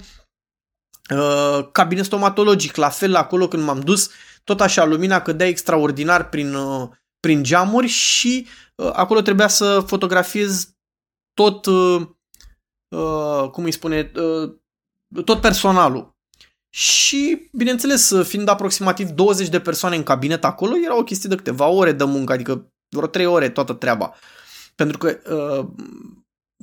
uh, 1.10 1.68
cabinet 1.72 2.04
stomatologic, 2.04 2.76
la 2.76 2.88
fel 2.88 3.14
acolo 3.14 3.48
când 3.48 3.62
m-am 3.62 3.80
dus, 3.80 4.10
tot 4.44 4.60
așa, 4.60 4.84
lumina 4.84 5.20
cădea 5.20 5.46
extraordinar 5.46 6.28
prin, 6.28 6.54
uh, 6.54 6.88
prin 7.20 7.42
geamuri 7.42 7.86
și 7.86 8.46
uh, 8.74 8.90
acolo 8.92 9.20
trebuia 9.20 9.48
să 9.48 9.80
fotografiez 9.80 10.74
tot, 11.34 11.66
uh, 11.66 12.06
uh, 12.88 13.50
cum 13.50 13.64
îi 13.64 13.72
spune, 13.72 14.12
uh, 14.16 14.54
tot 15.24 15.40
personalul. 15.40 16.13
Și, 16.76 17.48
bineînțeles, 17.52 18.12
fiind 18.22 18.48
aproximativ 18.48 19.08
20 19.08 19.48
de 19.48 19.60
persoane 19.60 19.96
în 19.96 20.02
cabinet 20.02 20.44
acolo, 20.44 20.72
era 20.84 20.96
o 20.96 21.02
chestie 21.02 21.28
de 21.28 21.34
câteva 21.34 21.66
ore 21.66 21.92
de 21.92 22.04
muncă, 22.04 22.32
adică 22.32 22.72
vreo 22.88 23.06
3 23.06 23.26
ore 23.26 23.48
toată 23.48 23.72
treaba. 23.72 24.14
Pentru 24.74 24.98
că 24.98 25.18
uh, 25.34 25.66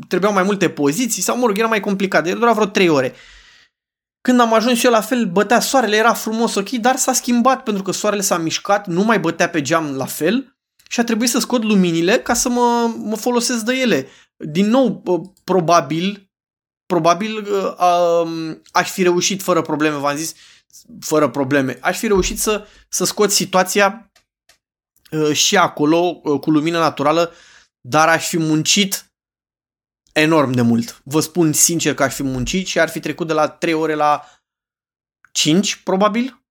trebuiau 0.07 0.33
mai 0.33 0.43
multe 0.43 0.69
poziții 0.69 1.21
sau, 1.21 1.37
mă 1.37 1.45
rog, 1.45 1.57
era 1.57 1.67
mai 1.67 1.79
complicat, 1.79 2.27
era 2.27 2.39
doar 2.39 2.53
vreo 2.53 2.65
3 2.65 2.89
ore. 2.89 3.13
Când 4.21 4.39
am 4.39 4.53
ajuns 4.53 4.77
și 4.77 4.85
eu 4.85 4.91
la 4.91 5.01
fel, 5.01 5.25
bătea 5.25 5.59
soarele, 5.59 5.95
era 5.95 6.13
frumos, 6.13 6.55
ok, 6.55 6.69
dar 6.69 6.95
s-a 6.95 7.13
schimbat 7.13 7.63
pentru 7.63 7.83
că 7.83 7.91
soarele 7.91 8.21
s-a 8.21 8.37
mișcat, 8.37 8.87
nu 8.87 9.03
mai 9.03 9.19
bătea 9.19 9.49
pe 9.49 9.61
geam 9.61 9.95
la 9.95 10.05
fel 10.05 10.55
și 10.89 10.99
a 10.99 11.03
trebuit 11.03 11.29
să 11.29 11.39
scot 11.39 11.63
luminile 11.63 12.19
ca 12.19 12.33
să 12.33 12.49
mă, 12.49 12.93
mă 12.97 13.15
folosesc 13.15 13.63
de 13.65 13.73
ele. 13.73 14.07
Din 14.37 14.69
nou, 14.69 15.01
uh, 15.05 15.21
probabil, 15.43 16.30
probabil 16.91 17.38
uh, 17.38 17.75
um, 18.24 18.62
aș 18.71 18.91
fi 18.91 19.03
reușit 19.03 19.41
fără 19.41 19.62
probleme, 19.62 19.95
v-am 19.95 20.15
zis, 20.15 20.33
fără 21.00 21.29
probleme. 21.29 21.77
Aș 21.81 21.98
fi 21.98 22.07
reușit 22.07 22.39
să, 22.39 22.67
să 22.89 23.05
scot 23.05 23.31
situația 23.31 24.12
uh, 25.12 25.33
și 25.33 25.57
acolo 25.57 26.19
uh, 26.24 26.39
cu 26.39 26.51
lumină 26.51 26.79
naturală, 26.79 27.31
dar 27.81 28.07
aș 28.07 28.27
fi 28.27 28.38
muncit 28.38 29.12
enorm 30.12 30.51
de 30.51 30.62
mult. 30.62 31.01
Vă 31.03 31.19
spun 31.19 31.53
sincer 31.53 31.93
că 31.93 32.03
aș 32.03 32.13
fi 32.13 32.24
muncit 32.24 32.67
și 32.67 32.79
ar 32.79 32.89
fi 32.89 33.00
trecut 33.00 33.27
de 33.27 33.33
la 33.33 33.48
3 33.48 33.74
ore 33.74 33.93
la 33.93 34.25
5, 35.31 35.75
probabil. 35.75 36.43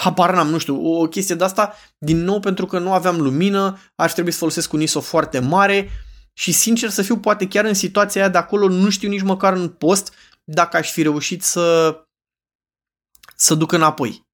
Habar 0.00 0.34
n-am, 0.34 0.48
nu 0.48 0.58
știu, 0.58 0.86
o 0.86 1.08
chestie 1.08 1.34
de 1.34 1.44
asta, 1.44 1.74
din 1.98 2.24
nou 2.24 2.40
pentru 2.40 2.66
că 2.66 2.78
nu 2.78 2.92
aveam 2.92 3.20
lumină, 3.20 3.78
aș 3.94 4.12
trebui 4.12 4.30
să 4.32 4.38
folosesc 4.38 4.72
un 4.72 4.80
ISO 4.80 5.00
foarte 5.00 5.38
mare, 5.38 5.88
și 6.32 6.52
sincer 6.52 6.88
să 6.88 7.02
fiu, 7.02 7.18
poate 7.18 7.48
chiar 7.48 7.64
în 7.64 7.74
situația 7.74 8.20
aia 8.20 8.30
de 8.30 8.38
acolo 8.38 8.68
nu 8.68 8.90
știu 8.90 9.08
nici 9.08 9.22
măcar 9.22 9.52
în 9.52 9.68
post 9.68 10.14
dacă 10.44 10.76
aș 10.76 10.90
fi 10.90 11.02
reușit 11.02 11.42
să 11.42 11.96
să 13.36 13.54
duc 13.54 13.72
înapoi. 13.72 14.26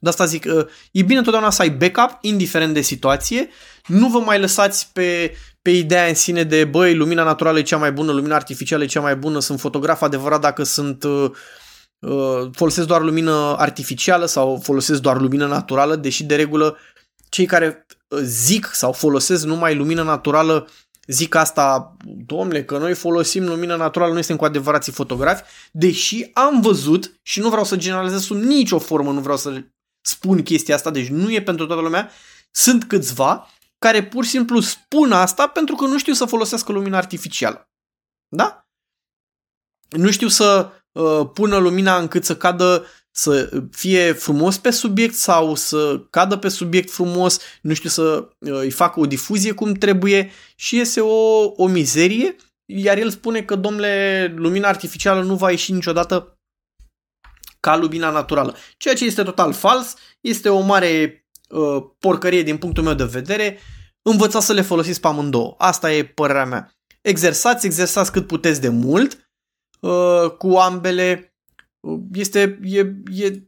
De 0.00 0.08
asta 0.08 0.24
zic, 0.24 0.44
uh, 0.44 0.66
e 0.92 1.02
bine 1.02 1.18
întotdeauna 1.18 1.50
să 1.50 1.62
ai 1.62 1.70
backup, 1.70 2.18
indiferent 2.20 2.74
de 2.74 2.80
situație. 2.80 3.48
Nu 3.86 4.08
vă 4.08 4.18
mai 4.18 4.40
lăsați 4.40 4.90
pe, 4.92 5.36
pe 5.62 5.70
ideea 5.70 6.06
în 6.06 6.14
sine 6.14 6.42
de, 6.42 6.64
băi, 6.64 6.94
lumina 6.94 7.22
naturală 7.22 7.58
e 7.58 7.62
cea 7.62 7.76
mai 7.76 7.92
bună, 7.92 8.12
lumina 8.12 8.34
artificială 8.34 8.82
e 8.82 8.86
cea 8.86 9.00
mai 9.00 9.16
bună, 9.16 9.40
sunt 9.40 9.60
fotograf 9.60 10.02
adevărat 10.02 10.40
dacă 10.40 10.62
sunt 10.62 11.04
uh, 11.04 11.30
uh, 11.98 12.50
folosesc 12.52 12.86
doar 12.86 13.00
lumină 13.00 13.54
artificială 13.58 14.26
sau 14.26 14.60
folosesc 14.62 15.00
doar 15.00 15.20
lumină 15.20 15.46
naturală, 15.46 15.96
deși 15.96 16.24
de 16.24 16.36
regulă 16.36 16.78
cei 17.28 17.46
care 17.46 17.86
uh, 18.08 18.18
zic 18.22 18.70
sau 18.72 18.92
folosesc 18.92 19.44
numai 19.44 19.74
lumină 19.74 20.02
naturală 20.02 20.68
zic 21.08 21.34
asta, 21.34 21.96
domnule, 22.04 22.64
că 22.64 22.78
noi 22.78 22.94
folosim 22.94 23.46
lumină 23.46 23.76
naturală, 23.76 24.12
noi 24.12 24.22
suntem 24.22 24.36
cu 24.36 24.50
adevărații 24.50 24.92
fotografi, 24.92 25.42
deși 25.72 26.30
am 26.32 26.60
văzut, 26.60 27.20
și 27.22 27.40
nu 27.40 27.48
vreau 27.48 27.64
să 27.64 27.76
generalizez 27.76 28.22
sub 28.22 28.36
nicio 28.36 28.78
formă, 28.78 29.12
nu 29.12 29.20
vreau 29.20 29.36
să 29.36 29.64
spun 30.00 30.42
chestia 30.42 30.74
asta, 30.74 30.90
deci 30.90 31.08
nu 31.08 31.32
e 31.32 31.42
pentru 31.42 31.66
toată 31.66 31.82
lumea, 31.82 32.10
sunt 32.50 32.84
câțiva 32.84 33.50
care 33.78 34.06
pur 34.06 34.24
și 34.24 34.30
simplu 34.30 34.60
spun 34.60 35.12
asta 35.12 35.46
pentru 35.46 35.74
că 35.74 35.86
nu 35.86 35.98
știu 35.98 36.12
să 36.12 36.24
folosească 36.24 36.72
lumina 36.72 36.96
artificială. 36.96 37.70
Da? 38.28 38.66
Nu 39.88 40.10
știu 40.10 40.28
să 40.28 40.70
uh, 40.92 41.28
pună 41.32 41.56
lumina 41.56 41.98
încât 41.98 42.24
să 42.24 42.36
cadă 42.36 42.86
să 43.10 43.62
fie 43.70 44.12
frumos 44.12 44.58
pe 44.58 44.70
subiect 44.70 45.14
sau 45.14 45.54
să 45.54 46.00
cadă 46.10 46.36
pe 46.36 46.48
subiect 46.48 46.90
frumos, 46.90 47.38
nu 47.62 47.74
știu 47.74 47.88
să 47.88 48.28
uh, 48.38 48.52
îi 48.52 48.70
facă 48.70 49.00
o 49.00 49.06
difuzie 49.06 49.52
cum 49.52 49.72
trebuie 49.72 50.30
și 50.56 50.76
iese 50.76 51.00
o, 51.00 51.44
o 51.56 51.66
mizerie, 51.66 52.36
iar 52.64 52.98
el 52.98 53.10
spune 53.10 53.42
că, 53.42 53.56
domnule, 53.56 54.34
lumina 54.36 54.68
artificială 54.68 55.22
nu 55.22 55.36
va 55.36 55.50
ieși 55.50 55.72
niciodată 55.72 56.38
ca 57.60 57.76
lumina 57.76 58.10
naturală. 58.10 58.56
Ceea 58.76 58.94
ce 58.94 59.04
este 59.04 59.22
total 59.22 59.52
fals, 59.52 59.94
este 60.20 60.48
o 60.48 60.60
mare 60.60 61.24
uh, 61.48 61.84
porcărie 61.98 62.42
din 62.42 62.58
punctul 62.58 62.82
meu 62.82 62.94
de 62.94 63.04
vedere, 63.04 63.58
învățați 64.02 64.46
să 64.46 64.52
le 64.52 64.62
folosiți 64.62 65.00
pe 65.00 65.06
amândouă. 65.06 65.54
Asta 65.58 65.92
e 65.92 66.04
părerea 66.04 66.44
mea. 66.44 66.72
Exersați, 67.00 67.66
exersați 67.66 68.12
cât 68.12 68.26
puteți 68.26 68.60
de 68.60 68.68
mult 68.68 69.30
uh, 69.80 70.30
cu 70.38 70.54
ambele, 70.56 71.27
este, 72.12 72.58
e, 72.62 72.78
e, 73.14 73.42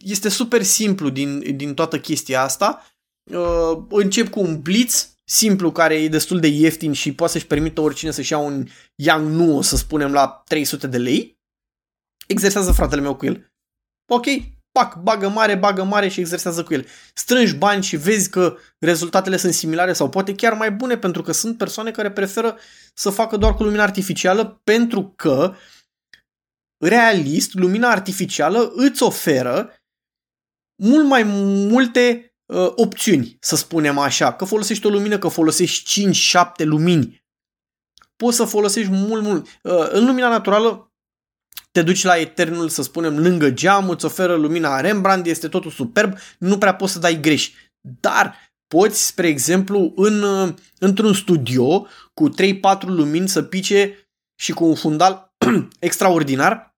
este 0.00 0.28
super 0.28 0.62
simplu 0.62 1.08
din, 1.08 1.56
din 1.56 1.74
toată 1.74 1.98
chestia 1.98 2.42
asta. 2.42 2.86
Uh, 3.22 3.84
încep 3.88 4.28
cu 4.28 4.40
un 4.40 4.60
blitz 4.60 5.16
simplu 5.24 5.72
care 5.72 5.94
e 5.94 6.08
destul 6.08 6.40
de 6.40 6.46
ieftin 6.46 6.92
și 6.92 7.14
poate 7.14 7.32
să-și 7.32 7.46
permită 7.46 7.80
oricine 7.80 8.10
să-și 8.10 8.32
ia 8.32 8.38
un 8.38 8.66
Yang 8.94 9.28
Nu, 9.28 9.60
să 9.60 9.76
spunem, 9.76 10.12
la 10.12 10.42
300 10.46 10.86
de 10.86 10.98
lei. 10.98 11.38
Exersează 12.26 12.72
fratele 12.72 13.00
meu 13.00 13.16
cu 13.16 13.26
el. 13.26 13.52
Ok, 14.08 14.24
pac, 14.72 14.96
bagă 15.02 15.28
mare, 15.28 15.54
bagă 15.54 15.84
mare 15.84 16.08
și 16.08 16.20
exersează 16.20 16.62
cu 16.62 16.74
el. 16.74 16.86
Strângi 17.14 17.54
bani 17.54 17.82
și 17.82 17.96
vezi 17.96 18.30
că 18.30 18.56
rezultatele 18.78 19.36
sunt 19.36 19.54
similare 19.54 19.92
sau 19.92 20.08
poate 20.08 20.34
chiar 20.34 20.52
mai 20.52 20.70
bune 20.70 20.98
pentru 20.98 21.22
că 21.22 21.32
sunt 21.32 21.58
persoane 21.58 21.90
care 21.90 22.10
preferă 22.10 22.56
să 22.94 23.10
facă 23.10 23.36
doar 23.36 23.54
cu 23.54 23.62
lumină 23.62 23.82
artificială 23.82 24.60
pentru 24.64 25.12
că 25.16 25.52
uh, 25.52 25.56
realist, 26.78 27.54
lumina 27.54 27.90
artificială 27.90 28.72
îți 28.74 29.02
oferă 29.02 29.70
mult 30.82 31.06
mai 31.06 31.22
multe 31.72 32.34
uh, 32.46 32.72
opțiuni, 32.74 33.36
să 33.40 33.56
spunem 33.56 33.98
așa. 33.98 34.32
Că 34.32 34.44
folosești 34.44 34.86
o 34.86 34.90
lumină, 34.90 35.18
că 35.18 35.28
folosești 35.28 36.10
5-7 36.62 36.64
lumini. 36.64 37.24
Poți 38.16 38.36
să 38.36 38.44
folosești 38.44 38.90
mult, 38.90 39.22
mult. 39.22 39.46
Uh, 39.62 39.88
în 39.90 40.06
lumina 40.06 40.28
naturală 40.28 40.90
te 41.72 41.82
duci 41.82 42.02
la 42.02 42.18
Eternul, 42.18 42.68
să 42.68 42.82
spunem, 42.82 43.18
lângă 43.18 43.50
geam, 43.50 43.88
îți 43.88 44.04
oferă 44.04 44.34
lumina 44.34 44.80
Rembrandt, 44.80 45.26
este 45.26 45.48
totul 45.48 45.70
superb, 45.70 46.18
nu 46.38 46.58
prea 46.58 46.74
poți 46.74 46.92
să 46.92 46.98
dai 46.98 47.20
greș. 47.20 47.50
Dar 48.00 48.34
poți, 48.66 49.06
spre 49.06 49.28
exemplu, 49.28 49.92
în, 49.96 50.22
uh, 50.22 50.54
într-un 50.78 51.14
studio 51.14 51.86
cu 52.14 52.28
3-4 52.28 52.86
lumini 52.86 53.28
să 53.28 53.42
pice 53.42 54.10
și 54.40 54.52
cu 54.52 54.64
un 54.64 54.74
fundal 54.74 55.25
extraordinar, 55.78 56.74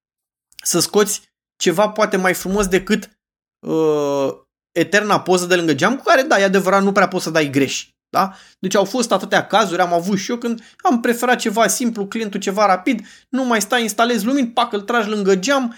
să 0.63 0.81
scoți 0.81 1.23
ceva 1.57 1.89
poate 1.89 2.17
mai 2.17 2.35
frumos 2.35 2.67
decât 2.67 3.19
uh, 3.67 4.29
eterna 4.73 5.21
poză 5.21 5.47
de 5.47 5.57
lângă 5.57 5.75
geam, 5.75 5.97
cu 5.97 6.03
care, 6.03 6.23
da, 6.23 6.41
e 6.41 6.45
adevărat, 6.45 6.83
nu 6.83 6.93
prea 6.93 7.09
poți 7.09 7.25
să 7.25 7.31
dai 7.31 7.51
greș. 7.51 7.89
Da? 8.11 8.33
Deci 8.59 8.75
au 8.75 8.85
fost 8.85 9.13
atâtea 9.13 9.47
cazuri, 9.47 9.81
am 9.81 9.93
avut 9.93 10.19
și 10.19 10.31
eu 10.31 10.37
când 10.37 10.63
am 10.83 11.01
preferat 11.01 11.39
ceva 11.39 11.67
simplu, 11.67 12.07
clientul 12.07 12.41
ceva 12.41 12.67
rapid, 12.67 13.07
nu 13.29 13.45
mai 13.45 13.61
stai, 13.61 13.83
instalezi 13.83 14.25
lumini, 14.25 14.49
pac, 14.49 14.73
îl 14.73 14.81
tragi 14.81 15.09
lângă 15.09 15.37
geam, 15.37 15.77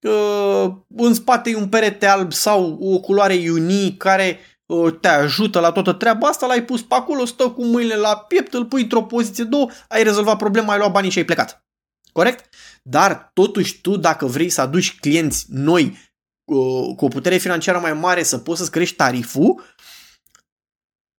uh, 0.00 0.72
în 0.96 1.14
spate 1.14 1.50
e 1.50 1.56
un 1.56 1.68
perete 1.68 2.06
alb 2.06 2.32
sau 2.32 2.78
o 2.80 3.00
culoare 3.00 3.44
uni 3.50 3.96
care 3.96 4.38
uh, 4.66 4.94
te 5.00 5.08
ajută 5.08 5.60
la 5.60 5.72
toată 5.72 5.92
treaba 5.92 6.28
asta, 6.28 6.46
l-ai 6.46 6.64
pus 6.64 6.82
pe 6.82 6.94
acolo, 6.94 7.24
stă 7.24 7.48
cu 7.48 7.64
mâinile 7.64 7.96
la 7.96 8.16
piept, 8.16 8.54
îl 8.54 8.64
pui 8.64 8.82
într-o 8.82 9.02
poziție, 9.02 9.44
două, 9.44 9.70
ai 9.88 10.02
rezolvat 10.02 10.36
problema, 10.36 10.72
ai 10.72 10.78
luat 10.78 10.92
banii 10.92 11.10
și 11.10 11.18
ai 11.18 11.24
plecat. 11.24 11.64
Corect? 12.12 12.54
Dar 12.82 13.30
totuși 13.32 13.80
tu, 13.80 13.96
dacă 13.96 14.26
vrei 14.26 14.48
să 14.48 14.60
aduci 14.60 14.98
clienți 14.98 15.46
noi 15.48 15.98
uh, 16.44 16.94
cu 16.96 17.04
o 17.04 17.08
putere 17.08 17.36
financiară 17.36 17.78
mai 17.78 17.92
mare 17.92 18.22
să 18.22 18.38
poți 18.38 18.58
să-ți 18.58 18.70
crești 18.70 18.96
tariful, 18.96 19.62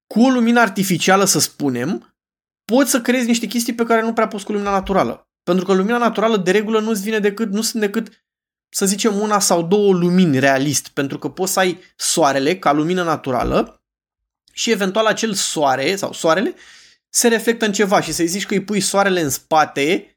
cu 0.07 0.21
o 0.21 0.29
lumină 0.29 0.59
artificială, 0.59 1.25
să 1.25 1.39
spunem, 1.39 2.15
poți 2.65 2.89
să 2.89 3.01
creezi 3.01 3.27
niște 3.27 3.45
chestii 3.45 3.75
pe 3.75 3.83
care 3.83 4.01
nu 4.01 4.13
prea 4.13 4.27
poți 4.27 4.45
cu 4.45 4.51
lumina 4.51 4.71
naturală. 4.71 5.27
Pentru 5.43 5.65
că 5.65 5.73
lumina 5.73 5.97
naturală 5.97 6.37
de 6.37 6.51
regulă 6.51 6.79
nu 6.79 6.91
vine 6.91 7.19
decât, 7.19 7.51
nu 7.51 7.61
sunt 7.61 7.81
decât, 7.81 8.25
să 8.69 8.85
zicem, 8.85 9.19
una 9.19 9.39
sau 9.39 9.63
două 9.63 9.93
lumini 9.93 10.39
realist, 10.39 10.87
pentru 10.87 11.19
că 11.19 11.29
poți 11.29 11.53
să 11.53 11.59
ai 11.59 11.79
soarele 11.95 12.57
ca 12.57 12.71
lumină 12.71 13.03
naturală 13.03 13.83
și 14.51 14.71
eventual 14.71 15.05
acel 15.05 15.33
soare 15.33 15.95
sau 15.95 16.13
soarele 16.13 16.55
se 17.09 17.27
reflectă 17.27 17.65
în 17.65 17.71
ceva 17.71 18.01
și 18.01 18.11
să-i 18.11 18.27
zici 18.27 18.45
că 18.45 18.53
îi 18.53 18.63
pui 18.63 18.79
soarele 18.79 19.21
în 19.21 19.29
spate 19.29 20.12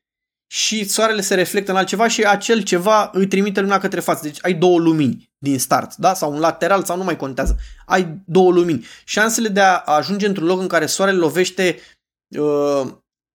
și 0.47 0.89
soarele 0.89 1.21
se 1.21 1.35
reflectă 1.35 1.71
în 1.71 1.77
altceva 1.77 2.09
și 2.09 2.23
acel 2.23 2.63
ceva 2.63 3.11
îi 3.13 3.27
trimite 3.27 3.61
lumina 3.61 3.79
către 3.79 4.01
față. 4.01 4.21
Deci 4.23 4.39
ai 4.41 4.55
două 4.55 4.79
lumini 4.79 5.31
din 5.39 5.59
start, 5.59 5.97
da? 5.97 6.15
Sau 6.15 6.33
un 6.33 6.39
lateral 6.39 6.85
sau 6.85 6.97
nu 6.97 7.05
mai 7.05 7.17
contează. 7.17 7.57
Ai 7.87 8.23
două 8.25 8.53
lumini. 8.53 8.87
Șansele 9.05 9.49
de 9.49 9.61
a 9.61 9.77
ajunge 9.77 10.27
într-un 10.27 10.47
loc 10.47 10.61
în 10.61 10.69
care 10.69 10.87
soarele 10.87 11.19
lovește 11.19 11.79
uh, 12.39 12.93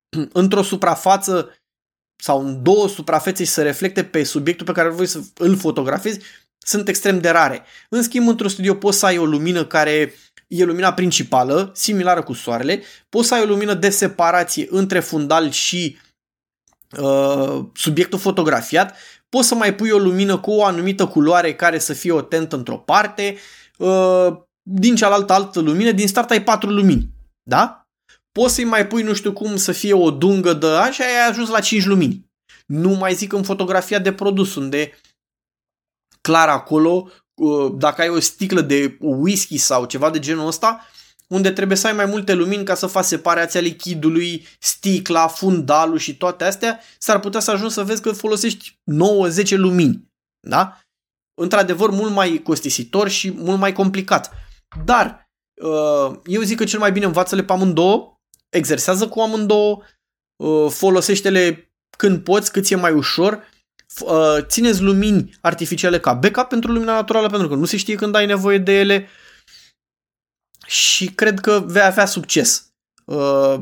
într-o 0.33 0.61
suprafață 0.61 1.55
sau 2.23 2.45
în 2.45 2.63
două 2.63 2.87
suprafețe 2.87 3.43
și 3.43 3.51
să 3.51 3.61
reflecte 3.61 4.03
pe 4.03 4.23
subiectul 4.23 4.65
pe 4.65 4.71
care 4.71 4.89
vrei 4.89 5.07
să 5.07 5.19
îl 5.37 5.57
fotografezi 5.57 6.19
sunt 6.65 6.87
extrem 6.87 7.19
de 7.19 7.29
rare. 7.29 7.63
În 7.89 8.03
schimb, 8.03 8.27
într-un 8.27 8.49
studio 8.49 8.75
poți 8.75 8.99
să 8.99 9.05
ai 9.05 9.17
o 9.17 9.25
lumină 9.25 9.65
care 9.65 10.13
e 10.47 10.63
lumina 10.63 10.93
principală, 10.93 11.71
similară 11.75 12.23
cu 12.23 12.33
soarele, 12.33 12.81
poți 13.09 13.27
să 13.27 13.33
ai 13.33 13.41
o 13.41 13.45
lumină 13.45 13.73
de 13.73 13.89
separație 13.89 14.67
între 14.69 14.99
fundal 14.99 15.49
și 15.49 15.97
uh, 15.97 16.10
subiectul 17.73 18.19
fotografiat, 18.19 18.97
poți 19.29 19.47
să 19.47 19.55
mai 19.55 19.75
pui 19.75 19.89
o 19.89 19.97
lumină 19.97 20.37
cu 20.37 20.51
o 20.51 20.63
anumită 20.63 21.07
culoare 21.07 21.55
care 21.55 21.79
să 21.79 21.93
fie 21.93 22.11
o 22.11 22.21
tentă 22.21 22.55
într-o 22.55 22.77
parte, 22.77 23.37
uh, 23.77 24.27
din 24.61 24.95
cealaltă 24.95 25.33
altă 25.33 25.59
lumină, 25.59 25.91
din 25.91 26.07
start 26.07 26.31
ai 26.31 26.43
patru 26.43 26.69
lumini, 26.69 27.09
da? 27.43 27.87
Poți 28.31 28.53
să-i 28.53 28.63
mai 28.63 28.87
pui 28.87 29.03
nu 29.03 29.13
știu 29.13 29.33
cum 29.33 29.55
să 29.55 29.71
fie 29.71 29.93
o 29.93 30.11
dungă 30.11 30.53
de 30.53 30.67
așa 30.67 31.03
ai 31.03 31.29
ajuns 31.29 31.49
la 31.49 31.59
5 31.59 31.85
lumini. 31.85 32.29
Nu 32.65 32.89
mai 32.89 33.13
zic 33.13 33.33
în 33.33 33.43
fotografia 33.43 33.99
de 33.99 34.13
produs, 34.13 34.55
unde 34.55 34.99
clar 36.21 36.49
acolo, 36.49 37.09
uh, 37.33 37.73
dacă 37.75 38.01
ai 38.01 38.09
o 38.09 38.19
sticlă 38.19 38.61
de 38.61 38.97
whisky 38.99 39.57
sau 39.57 39.85
ceva 39.85 40.09
de 40.09 40.19
genul 40.19 40.47
ăsta, 40.47 40.85
unde 41.31 41.51
trebuie 41.51 41.77
să 41.77 41.87
ai 41.87 41.93
mai 41.93 42.05
multe 42.05 42.33
lumini 42.33 42.63
ca 42.63 42.75
să 42.75 42.87
faci 42.87 43.05
separația 43.05 43.59
lichidului, 43.59 44.47
sticla, 44.59 45.27
fundalul 45.27 45.97
și 45.97 46.17
toate 46.17 46.43
astea, 46.43 46.79
s-ar 46.97 47.19
putea 47.19 47.39
să 47.39 47.51
ajungi 47.51 47.73
să 47.73 47.83
vezi 47.83 48.01
că 48.01 48.11
folosești 48.11 48.79
9-10 49.43 49.49
lumini. 49.49 50.09
Da? 50.47 50.79
Într-adevăr, 51.41 51.89
mult 51.89 52.13
mai 52.13 52.41
costisitor 52.43 53.09
și 53.09 53.31
mult 53.31 53.59
mai 53.59 53.73
complicat. 53.73 54.31
Dar 54.85 55.29
uh, 55.61 56.19
eu 56.25 56.41
zic 56.41 56.57
că 56.57 56.63
cel 56.63 56.79
mai 56.79 56.91
bine 56.91 57.05
învață-le 57.05 57.43
pe 57.43 57.51
amândouă, 57.51 58.19
exersează 58.49 59.07
cu 59.07 59.19
amândouă, 59.19 59.81
uh, 60.43 60.71
folosește-le 60.71 61.73
când 61.97 62.23
poți, 62.23 62.51
cât 62.51 62.69
e 62.69 62.75
mai 62.75 62.93
ușor, 62.93 63.43
uh, 63.99 64.37
țineți 64.41 64.81
lumini 64.81 65.37
artificiale 65.41 65.99
ca 65.99 66.13
backup 66.13 66.47
pentru 66.47 66.71
lumina 66.71 66.93
naturală, 66.93 67.27
pentru 67.27 67.47
că 67.47 67.55
nu 67.55 67.65
se 67.65 67.77
știe 67.77 67.95
când 67.95 68.15
ai 68.15 68.25
nevoie 68.25 68.57
de 68.57 68.79
ele, 68.79 69.07
și 70.71 71.05
cred 71.05 71.39
că 71.39 71.63
vei 71.65 71.81
avea 71.81 72.05
succes. 72.05 72.71
Uh, 73.05 73.55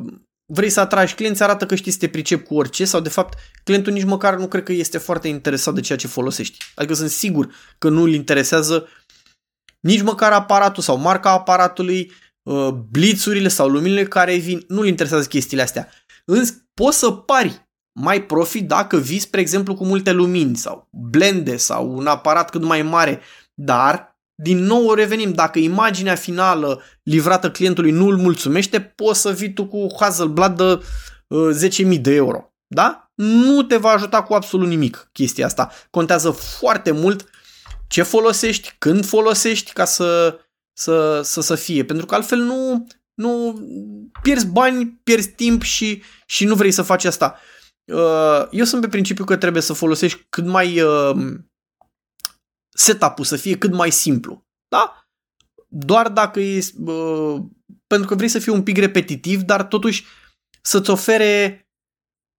vrei 0.45 0.69
să 0.69 0.79
atragi 0.79 1.13
clienți, 1.13 1.43
arată 1.43 1.65
că 1.65 1.75
știi 1.75 1.91
să 1.91 1.97
te 1.97 2.07
pricep 2.07 2.45
cu 2.45 2.55
orice 2.55 2.85
sau 2.85 2.99
de 2.99 3.09
fapt 3.09 3.37
clientul 3.63 3.93
nici 3.93 4.03
măcar 4.03 4.37
nu 4.37 4.47
cred 4.47 4.63
că 4.63 4.71
este 4.71 4.97
foarte 4.97 5.27
interesat 5.27 5.73
de 5.73 5.81
ceea 5.81 5.97
ce 5.97 6.07
folosești. 6.07 6.57
Adică 6.75 6.93
sunt 6.93 7.09
sigur 7.09 7.53
că 7.77 7.89
nu 7.89 8.01
îl 8.01 8.13
interesează 8.13 8.87
nici 9.79 10.01
măcar 10.01 10.31
aparatul 10.31 10.83
sau 10.83 10.97
marca 10.97 11.31
aparatului, 11.31 12.11
uh, 12.43 12.69
blițurile 12.69 13.47
sau 13.47 13.67
luminile 13.67 14.05
care 14.05 14.35
vin, 14.35 14.63
nu 14.67 14.79
îl 14.79 14.87
interesează 14.87 15.27
chestiile 15.27 15.63
astea. 15.63 15.89
Însă 16.25 16.53
poți 16.73 16.97
să 16.97 17.11
pari 17.11 17.69
mai 17.99 18.23
profit 18.23 18.67
dacă 18.67 18.97
vii, 18.97 19.19
spre 19.19 19.41
exemplu, 19.41 19.75
cu 19.75 19.85
multe 19.85 20.11
lumini 20.11 20.55
sau 20.55 20.87
blende 20.91 21.57
sau 21.57 21.95
un 21.95 22.07
aparat 22.07 22.49
cât 22.49 22.63
mai 22.63 22.81
mare, 22.81 23.21
dar 23.53 24.08
din 24.41 24.57
nou 24.57 24.93
revenim, 24.93 25.33
dacă 25.33 25.59
imaginea 25.59 26.15
finală 26.15 26.81
livrată 27.03 27.51
clientului 27.51 27.91
nu 27.91 28.07
îl 28.07 28.17
mulțumește, 28.17 28.81
poți 28.81 29.21
să 29.21 29.31
vii 29.31 29.53
tu 29.53 29.65
cu 29.65 29.87
Hasselblad 29.99 30.57
de 30.57 30.83
uh, 31.27 31.95
10.000 31.95 32.01
de 32.01 32.13
euro. 32.13 32.53
Da? 32.67 33.11
Nu 33.15 33.63
te 33.63 33.77
va 33.77 33.89
ajuta 33.89 34.23
cu 34.23 34.33
absolut 34.33 34.67
nimic 34.67 35.09
chestia 35.11 35.45
asta. 35.45 35.71
Contează 35.89 36.29
foarte 36.29 36.91
mult 36.91 37.29
ce 37.87 38.03
folosești, 38.03 38.75
când 38.77 39.05
folosești 39.05 39.73
ca 39.73 39.85
să, 39.85 40.39
să, 40.73 41.21
să, 41.23 41.41
să 41.41 41.55
fie. 41.55 41.85
Pentru 41.85 42.05
că 42.05 42.15
altfel 42.15 42.39
nu, 42.39 42.87
nu 43.13 43.61
pierzi 44.21 44.47
bani, 44.47 44.99
pierzi 45.03 45.29
timp 45.29 45.61
și, 45.61 46.03
și 46.25 46.45
nu 46.45 46.55
vrei 46.55 46.71
să 46.71 46.81
faci 46.81 47.05
asta. 47.05 47.39
Uh, 47.85 48.47
eu 48.51 48.65
sunt 48.65 48.81
pe 48.81 48.87
principiu 48.87 49.23
că 49.23 49.35
trebuie 49.35 49.61
să 49.61 49.73
folosești 49.73 50.25
cât 50.29 50.45
mai 50.45 50.81
uh, 50.81 51.15
setup-ul 52.79 53.25
să 53.25 53.35
fie 53.35 53.57
cât 53.57 53.73
mai 53.73 53.91
simplu. 53.91 54.47
Da? 54.67 55.09
Doar 55.67 56.09
dacă 56.09 56.39
e... 56.39 56.63
Uh, 56.77 57.41
pentru 57.87 58.07
că 58.07 58.15
vrei 58.15 58.29
să 58.29 58.39
fii 58.39 58.51
un 58.51 58.63
pic 58.63 58.77
repetitiv, 58.77 59.41
dar 59.41 59.63
totuși 59.63 60.05
să-ți 60.61 60.89
ofere 60.89 61.67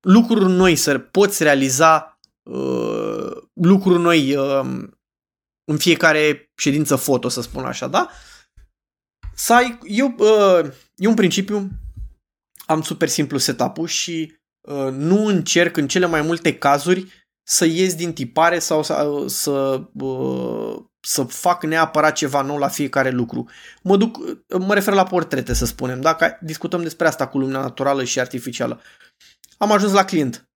lucruri 0.01 0.45
noi, 0.45 0.77
să 0.77 0.99
poți 0.99 1.43
realiza 1.43 2.21
uh, 2.43 3.31
lucruri 3.53 4.01
noi 4.01 4.37
uh, 4.37 4.89
în 5.65 5.79
fiecare 5.79 6.51
ședință 6.57 6.97
foto, 6.97 7.29
să 7.29 7.41
spun 7.41 7.65
așa, 7.65 7.89
da? 7.89 8.11
Să 9.35 9.55
ai, 9.55 9.79
eu, 9.83 10.15
uh, 10.19 10.73
eu 10.95 11.11
în 11.11 11.17
principiu 11.17 11.71
am 12.67 12.83
super 12.83 13.09
simplu 13.09 13.39
setup-ul 13.39 13.87
și 13.87 14.35
uh, 14.61 14.93
nu 14.93 15.27
încerc 15.27 15.77
în 15.77 15.89
cele 15.89 16.07
mai 16.07 16.23
multe 16.23 16.59
cazuri 16.59 17.20
să 17.43 17.65
ies 17.65 17.95
din 17.95 18.13
tipare 18.13 18.59
sau 18.59 18.83
să, 18.83 19.25
să, 19.27 19.83
să 21.01 21.23
fac 21.23 21.65
neapărat 21.65 22.15
ceva 22.15 22.43
nou 22.43 22.59
la 22.59 22.69
fiecare 22.69 23.11
lucru. 23.11 23.49
Mă, 23.83 23.97
duc, 23.97 24.19
mă 24.59 24.75
refer 24.75 24.95
la 24.95 25.05
portrete, 25.05 25.53
să 25.53 25.67
spunem, 25.67 26.01
dacă 26.01 26.39
discutăm 26.41 26.83
despre 26.83 27.07
asta 27.07 27.27
cu 27.27 27.39
lumina 27.39 27.61
naturală 27.61 28.05
și 28.05 28.21
artificială. 28.21 28.81
Am 29.59 29.73
ajuns 29.73 29.93
la 29.93 30.05
client. 30.05 30.49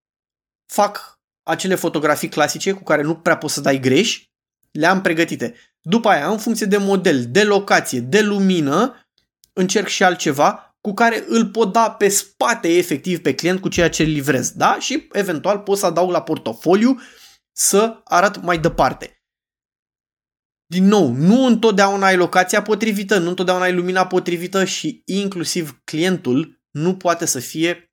Fac 0.73 1.19
acele 1.43 1.75
fotografii 1.75 2.29
clasice 2.29 2.73
cu 2.73 2.83
care 2.83 3.03
nu 3.03 3.17
prea 3.17 3.37
poți 3.37 3.55
să 3.55 3.61
dai 3.61 3.81
greș, 3.81 4.25
le-am 4.71 5.01
pregătite. 5.01 5.55
După 5.81 6.09
aia, 6.09 6.31
în 6.31 6.39
funcție 6.39 6.67
de 6.67 6.77
model, 6.77 7.27
de 7.31 7.45
locație, 7.45 8.01
de 8.01 8.21
lumină, 8.21 9.07
încerc 9.53 9.87
și 9.87 10.05
altceva 10.05 10.64
cu 10.85 10.95
care 10.95 11.25
îl 11.27 11.47
pot 11.47 11.73
da 11.73 11.91
pe 11.91 12.09
spate 12.09 12.69
efectiv 12.69 13.19
pe 13.19 13.35
client 13.35 13.61
cu 13.61 13.69
ceea 13.69 13.91
ce 13.91 14.03
livrez, 14.03 14.51
da? 14.51 14.79
Și 14.79 15.09
eventual 15.13 15.59
pot 15.59 15.79
să 15.79 15.87
adaug 15.87 16.11
la 16.11 16.23
portofoliu 16.23 17.01
să 17.53 18.01
arăt 18.05 18.43
mai 18.43 18.59
departe. 18.59 19.25
Din 20.67 20.85
nou, 20.85 21.13
nu 21.13 21.47
întotdeauna 21.47 22.07
ai 22.07 22.17
locația 22.17 22.63
potrivită, 22.63 23.19
nu 23.19 23.29
întotdeauna 23.29 23.65
ai 23.65 23.73
lumina 23.73 24.07
potrivită 24.07 24.65
și 24.65 25.03
inclusiv 25.05 25.81
clientul 25.85 26.63
nu 26.71 26.97
poate 26.97 27.25
să 27.25 27.39
fie 27.39 27.93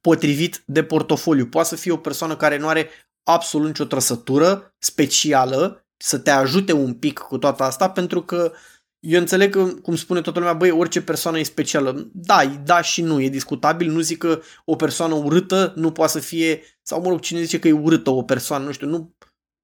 potrivit 0.00 0.62
de 0.66 0.84
portofoliu. 0.84 1.46
Poate 1.46 1.68
să 1.68 1.76
fie 1.76 1.92
o 1.92 1.96
persoană 1.96 2.36
care 2.36 2.58
nu 2.58 2.68
are 2.68 2.90
absolut 3.22 3.66
nicio 3.66 3.84
trăsătură 3.84 4.74
specială 4.78 5.86
să 5.96 6.18
te 6.18 6.30
ajute 6.30 6.72
un 6.72 6.94
pic 6.94 7.18
cu 7.18 7.38
toată 7.38 7.62
asta, 7.62 7.90
pentru 7.90 8.22
că 8.22 8.52
eu 9.00 9.20
înțeleg 9.20 9.52
că, 9.52 9.64
cum 9.64 9.96
spune 9.96 10.20
toată 10.20 10.38
lumea, 10.38 10.54
băi, 10.54 10.70
orice 10.70 11.02
persoană 11.02 11.38
e 11.38 11.42
specială. 11.42 12.10
Da, 12.12 12.46
da 12.64 12.82
și 12.82 13.02
nu, 13.02 13.20
e 13.20 13.28
discutabil. 13.28 13.90
Nu 13.90 14.00
zic 14.00 14.18
că 14.18 14.40
o 14.64 14.76
persoană 14.76 15.14
urâtă 15.14 15.72
nu 15.76 15.92
poate 15.92 16.12
să 16.12 16.18
fie, 16.18 16.62
sau 16.82 17.00
mă 17.00 17.08
rog, 17.08 17.20
cine 17.20 17.42
zice 17.42 17.58
că 17.58 17.68
e 17.68 17.72
urâtă 17.72 18.10
o 18.10 18.22
persoană, 18.22 18.64
nu 18.64 18.72
știu, 18.72 18.86
nu, 18.86 19.14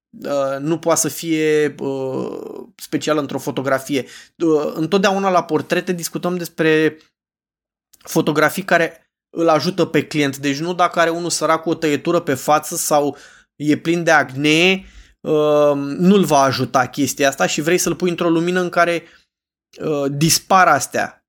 uh, 0.09 0.59
nu 0.59 0.79
poate 0.79 0.99
să 0.99 1.07
fie 1.07 1.75
uh, 1.79 2.39
specială 2.75 3.19
într-o 3.19 3.37
fotografie. 3.37 4.05
Uh, 4.37 4.71
întotdeauna 4.73 5.29
la 5.29 5.43
portrete 5.43 5.93
discutăm 5.93 6.37
despre 6.37 6.97
fotografii 7.97 8.63
care 8.63 9.09
îl 9.29 9.49
ajută 9.49 9.85
pe 9.85 10.05
client. 10.07 10.37
Deci 10.37 10.59
nu 10.59 10.73
dacă 10.73 10.99
are 10.99 11.09
unul 11.09 11.29
sărac 11.29 11.61
cu 11.61 11.69
o 11.69 11.75
tăietură 11.75 12.19
pe 12.19 12.33
față 12.33 12.75
sau 12.75 13.17
e 13.55 13.77
plin 13.77 14.03
de 14.03 14.11
acne, 14.11 14.85
uh, 15.19 15.73
nu-l 15.75 16.23
va 16.23 16.39
ajuta 16.41 16.87
chestia 16.87 17.27
asta 17.27 17.45
și 17.45 17.61
vrei 17.61 17.77
să-l 17.77 17.95
pui 17.95 18.09
într-o 18.09 18.29
lumină 18.29 18.61
în 18.61 18.69
care 18.69 19.03
uh, 19.03 19.23
dispar 20.11 20.67
astea. 20.67 21.25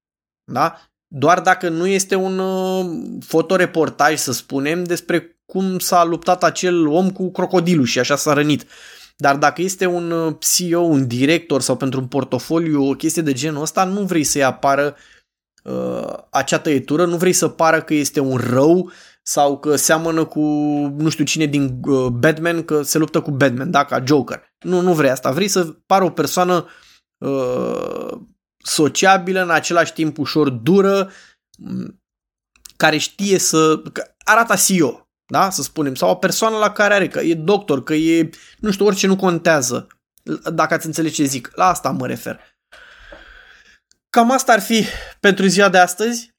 Da? 0.53 0.81
Doar 1.09 1.41
dacă 1.41 1.69
nu 1.69 1.87
este 1.87 2.15
un 2.15 2.39
uh, 2.39 2.87
fotoreportaj, 3.27 4.17
să 4.17 4.33
spunem, 4.33 4.85
despre 4.85 5.41
cum 5.47 5.79
s-a 5.79 6.05
luptat 6.05 6.45
acel 6.45 6.87
om 6.87 7.11
cu 7.11 7.31
crocodilul 7.31 7.85
și 7.85 7.99
așa 7.99 8.17
s-a 8.17 8.33
rănit. 8.33 8.67
Dar 9.17 9.37
dacă 9.37 9.63
este 9.63 9.87
un 9.87 10.37
CEO, 10.39 10.81
un 10.81 11.07
director 11.07 11.61
sau 11.61 11.77
pentru 11.77 12.01
un 12.01 12.07
portofoliu 12.07 12.89
o 12.89 12.95
chestie 12.95 13.23
de 13.23 13.33
genul 13.33 13.63
ăsta, 13.63 13.85
nu 13.85 14.03
vrei 14.03 14.25
să-i 14.25 14.45
apară 14.45 14.97
uh, 15.65 16.13
acea 16.31 16.59
tăietură, 16.59 17.05
nu 17.05 17.17
vrei 17.17 17.33
să 17.33 17.49
pară 17.49 17.83
că 17.83 17.95
este 17.95 18.21
un 18.21 18.37
rău 18.37 18.91
sau 19.23 19.59
că 19.59 19.77
seamănă 19.77 20.25
cu 20.25 20.41
nu 20.99 21.09
știu 21.09 21.25
cine 21.25 21.45
din 21.45 21.81
uh, 21.87 22.07
Batman, 22.07 22.65
că 22.65 22.83
se 22.83 22.99
luptă 22.99 23.21
cu 23.21 23.31
Batman, 23.31 23.71
da, 23.71 23.85
ca 23.85 24.03
Joker. 24.07 24.43
Nu, 24.65 24.81
nu 24.81 24.95
vrei 24.95 25.11
asta. 25.11 25.31
Vrei 25.31 25.49
să 25.49 25.65
pară 25.87 26.05
o 26.05 26.11
persoană 26.11 26.67
uh, 27.19 28.19
sociabilă, 28.67 29.43
în 29.43 29.51
același 29.51 29.93
timp 29.93 30.19
ușor 30.19 30.49
dură, 30.49 31.11
care 32.77 32.97
știe 32.97 33.39
să... 33.39 33.83
arată 34.25 34.55
CEO, 34.67 35.09
da, 35.27 35.51
să 35.51 35.63
spunem, 35.63 35.95
sau 35.95 36.11
o 36.11 36.15
persoană 36.15 36.57
la 36.57 36.71
care 36.73 36.95
are, 36.95 37.09
că 37.09 37.21
e 37.21 37.35
doctor, 37.35 37.83
că 37.83 37.95
e, 37.95 38.31
nu 38.59 38.71
știu, 38.71 38.87
orice 38.87 39.07
nu 39.07 39.17
contează, 39.17 39.87
dacă 40.53 40.75
ați 40.75 40.87
înțeles 40.87 41.13
ce 41.13 41.25
zic. 41.25 41.51
La 41.55 41.67
asta 41.67 41.91
mă 41.91 42.07
refer. 42.07 42.41
Cam 44.11 44.31
asta 44.31 44.53
ar 44.53 44.61
fi 44.61 44.85
pentru 45.21 45.47
ziua 45.47 45.69
de 45.69 45.79
astăzi. 45.79 46.35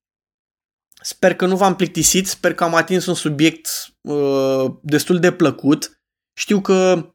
Sper 1.02 1.36
că 1.36 1.46
nu 1.46 1.58
v-am 1.58 1.76
plictisit, 1.76 2.28
sper 2.28 2.54
că 2.54 2.64
am 2.64 2.76
atins 2.76 3.06
un 3.06 3.14
subiect 3.14 3.94
uh, 4.02 4.74
destul 4.82 5.20
de 5.20 5.32
plăcut. 5.32 6.02
Știu 6.34 6.62
că 6.62 6.94
uh, 6.98 7.10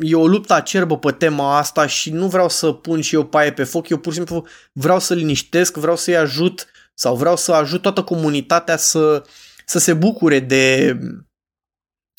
e 0.00 0.14
o 0.14 0.26
luptă 0.26 0.54
acerbă 0.54 0.98
pe 0.98 1.12
tema 1.12 1.56
asta 1.56 1.86
și 1.86 2.10
nu 2.10 2.28
vreau 2.28 2.48
să 2.48 2.72
pun 2.72 3.00
și 3.00 3.14
eu 3.14 3.26
paie 3.26 3.52
pe 3.52 3.64
foc, 3.64 3.88
eu 3.88 3.98
pur 3.98 4.12
și 4.12 4.18
simplu 4.18 4.46
vreau 4.72 4.98
să 4.98 5.14
liniștesc, 5.14 5.76
vreau 5.76 5.96
să-i 5.96 6.16
ajut 6.16 6.66
sau 6.94 7.16
vreau 7.16 7.36
să 7.36 7.52
ajut 7.52 7.82
toată 7.82 8.02
comunitatea 8.02 8.76
să, 8.76 9.22
să 9.66 9.78
se 9.78 9.94
bucure 9.94 10.40
de, 10.40 10.98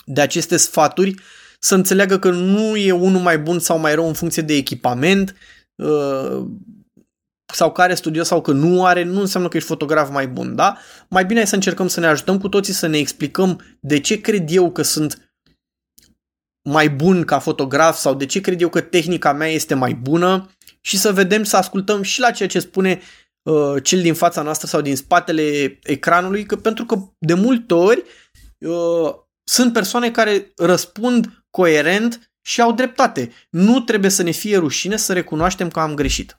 de 0.05 0.21
aceste 0.21 0.57
sfaturi, 0.57 1.15
să 1.59 1.75
înțeleagă 1.75 2.19
că 2.19 2.29
nu 2.29 2.75
e 2.75 2.91
unul 2.91 3.21
mai 3.21 3.39
bun 3.39 3.59
sau 3.59 3.77
mai 3.77 3.95
rău 3.95 4.07
în 4.07 4.13
funcție 4.13 4.41
de 4.41 4.53
echipament, 4.53 5.35
uh, 5.75 6.45
sau 7.53 7.71
care 7.71 7.93
studios 7.93 8.27
sau 8.27 8.41
că 8.41 8.51
nu 8.51 8.85
are, 8.85 9.03
nu 9.03 9.19
înseamnă 9.19 9.49
că 9.49 9.57
ești 9.57 9.69
fotograf 9.69 10.09
mai 10.09 10.27
bun, 10.27 10.55
da? 10.55 10.77
Mai 11.09 11.25
bine 11.25 11.41
e 11.41 11.45
să 11.45 11.55
încercăm 11.55 11.87
să 11.87 11.99
ne 11.99 12.07
ajutăm 12.07 12.39
cu 12.39 12.49
toții 12.49 12.73
să 12.73 12.87
ne 12.87 12.97
explicăm 12.97 13.61
de 13.79 13.99
ce 13.99 14.21
cred 14.21 14.49
eu 14.51 14.71
că 14.71 14.81
sunt 14.81 15.32
mai 16.69 16.89
bun 16.89 17.23
ca 17.23 17.39
fotograf 17.39 17.97
sau 17.97 18.13
de 18.13 18.25
ce 18.25 18.41
cred 18.41 18.61
eu 18.61 18.69
că 18.69 18.81
tehnica 18.81 19.33
mea 19.33 19.47
este 19.47 19.73
mai 19.73 19.93
bună 19.93 20.49
și 20.81 20.97
să 20.97 21.11
vedem, 21.11 21.43
să 21.43 21.57
ascultăm 21.57 22.01
și 22.01 22.19
la 22.19 22.31
ceea 22.31 22.49
ce 22.49 22.59
spune 22.59 23.01
uh, 23.43 23.83
cel 23.83 24.01
din 24.01 24.13
fața 24.13 24.41
noastră 24.41 24.67
sau 24.67 24.81
din 24.81 24.95
spatele 24.95 25.79
ecranului, 25.83 26.45
că 26.45 26.55
pentru 26.55 26.85
că 26.85 26.97
de 27.19 27.33
multe 27.33 27.73
ori 27.73 28.03
uh, 28.57 29.13
sunt 29.43 29.73
persoane 29.73 30.11
care 30.11 30.51
răspund 30.55 31.45
coerent 31.49 32.31
și 32.45 32.61
au 32.61 32.71
dreptate. 32.71 33.31
Nu 33.49 33.79
trebuie 33.79 34.11
să 34.11 34.23
ne 34.23 34.31
fie 34.31 34.57
rușine 34.57 34.97
să 34.97 35.13
recunoaștem 35.13 35.69
că 35.69 35.79
am 35.79 35.95
greșit. 35.95 36.37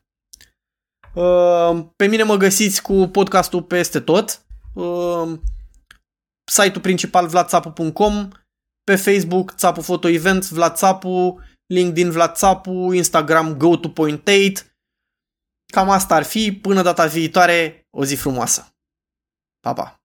Uh, 1.15 1.85
pe 1.97 2.07
mine 2.07 2.23
mă 2.23 2.37
găsiți 2.37 2.83
cu 2.83 3.09
podcastul 3.13 3.63
peste 3.63 4.01
tot. 4.01 4.43
Uh, 4.75 5.33
site-ul 6.45 6.81
principal 6.81 7.27
vladsapu.com, 7.27 8.29
pe 8.85 8.97
Facebook 8.97 9.55
Țapu 9.55 9.81
Photo 9.81 10.09
Events, 10.09 10.49
Vlad 10.49 10.75
Țapu, 10.75 11.41
LinkedIn 11.67 12.11
Vlad 12.11 12.35
Țapu, 12.35 12.93
Instagram 12.93 13.57
go 13.57 13.77
to 13.77 13.89
point 13.89 14.29
8. 14.29 14.77
Cam 15.73 15.91
asta 15.91 16.15
ar 16.15 16.23
fi. 16.23 16.53
Până 16.53 16.83
data 16.83 17.07
viitoare, 17.07 17.87
o 17.91 18.05
zi 18.05 18.15
frumoasă. 18.15 18.69
Pa, 19.61 19.73
pa! 19.73 20.04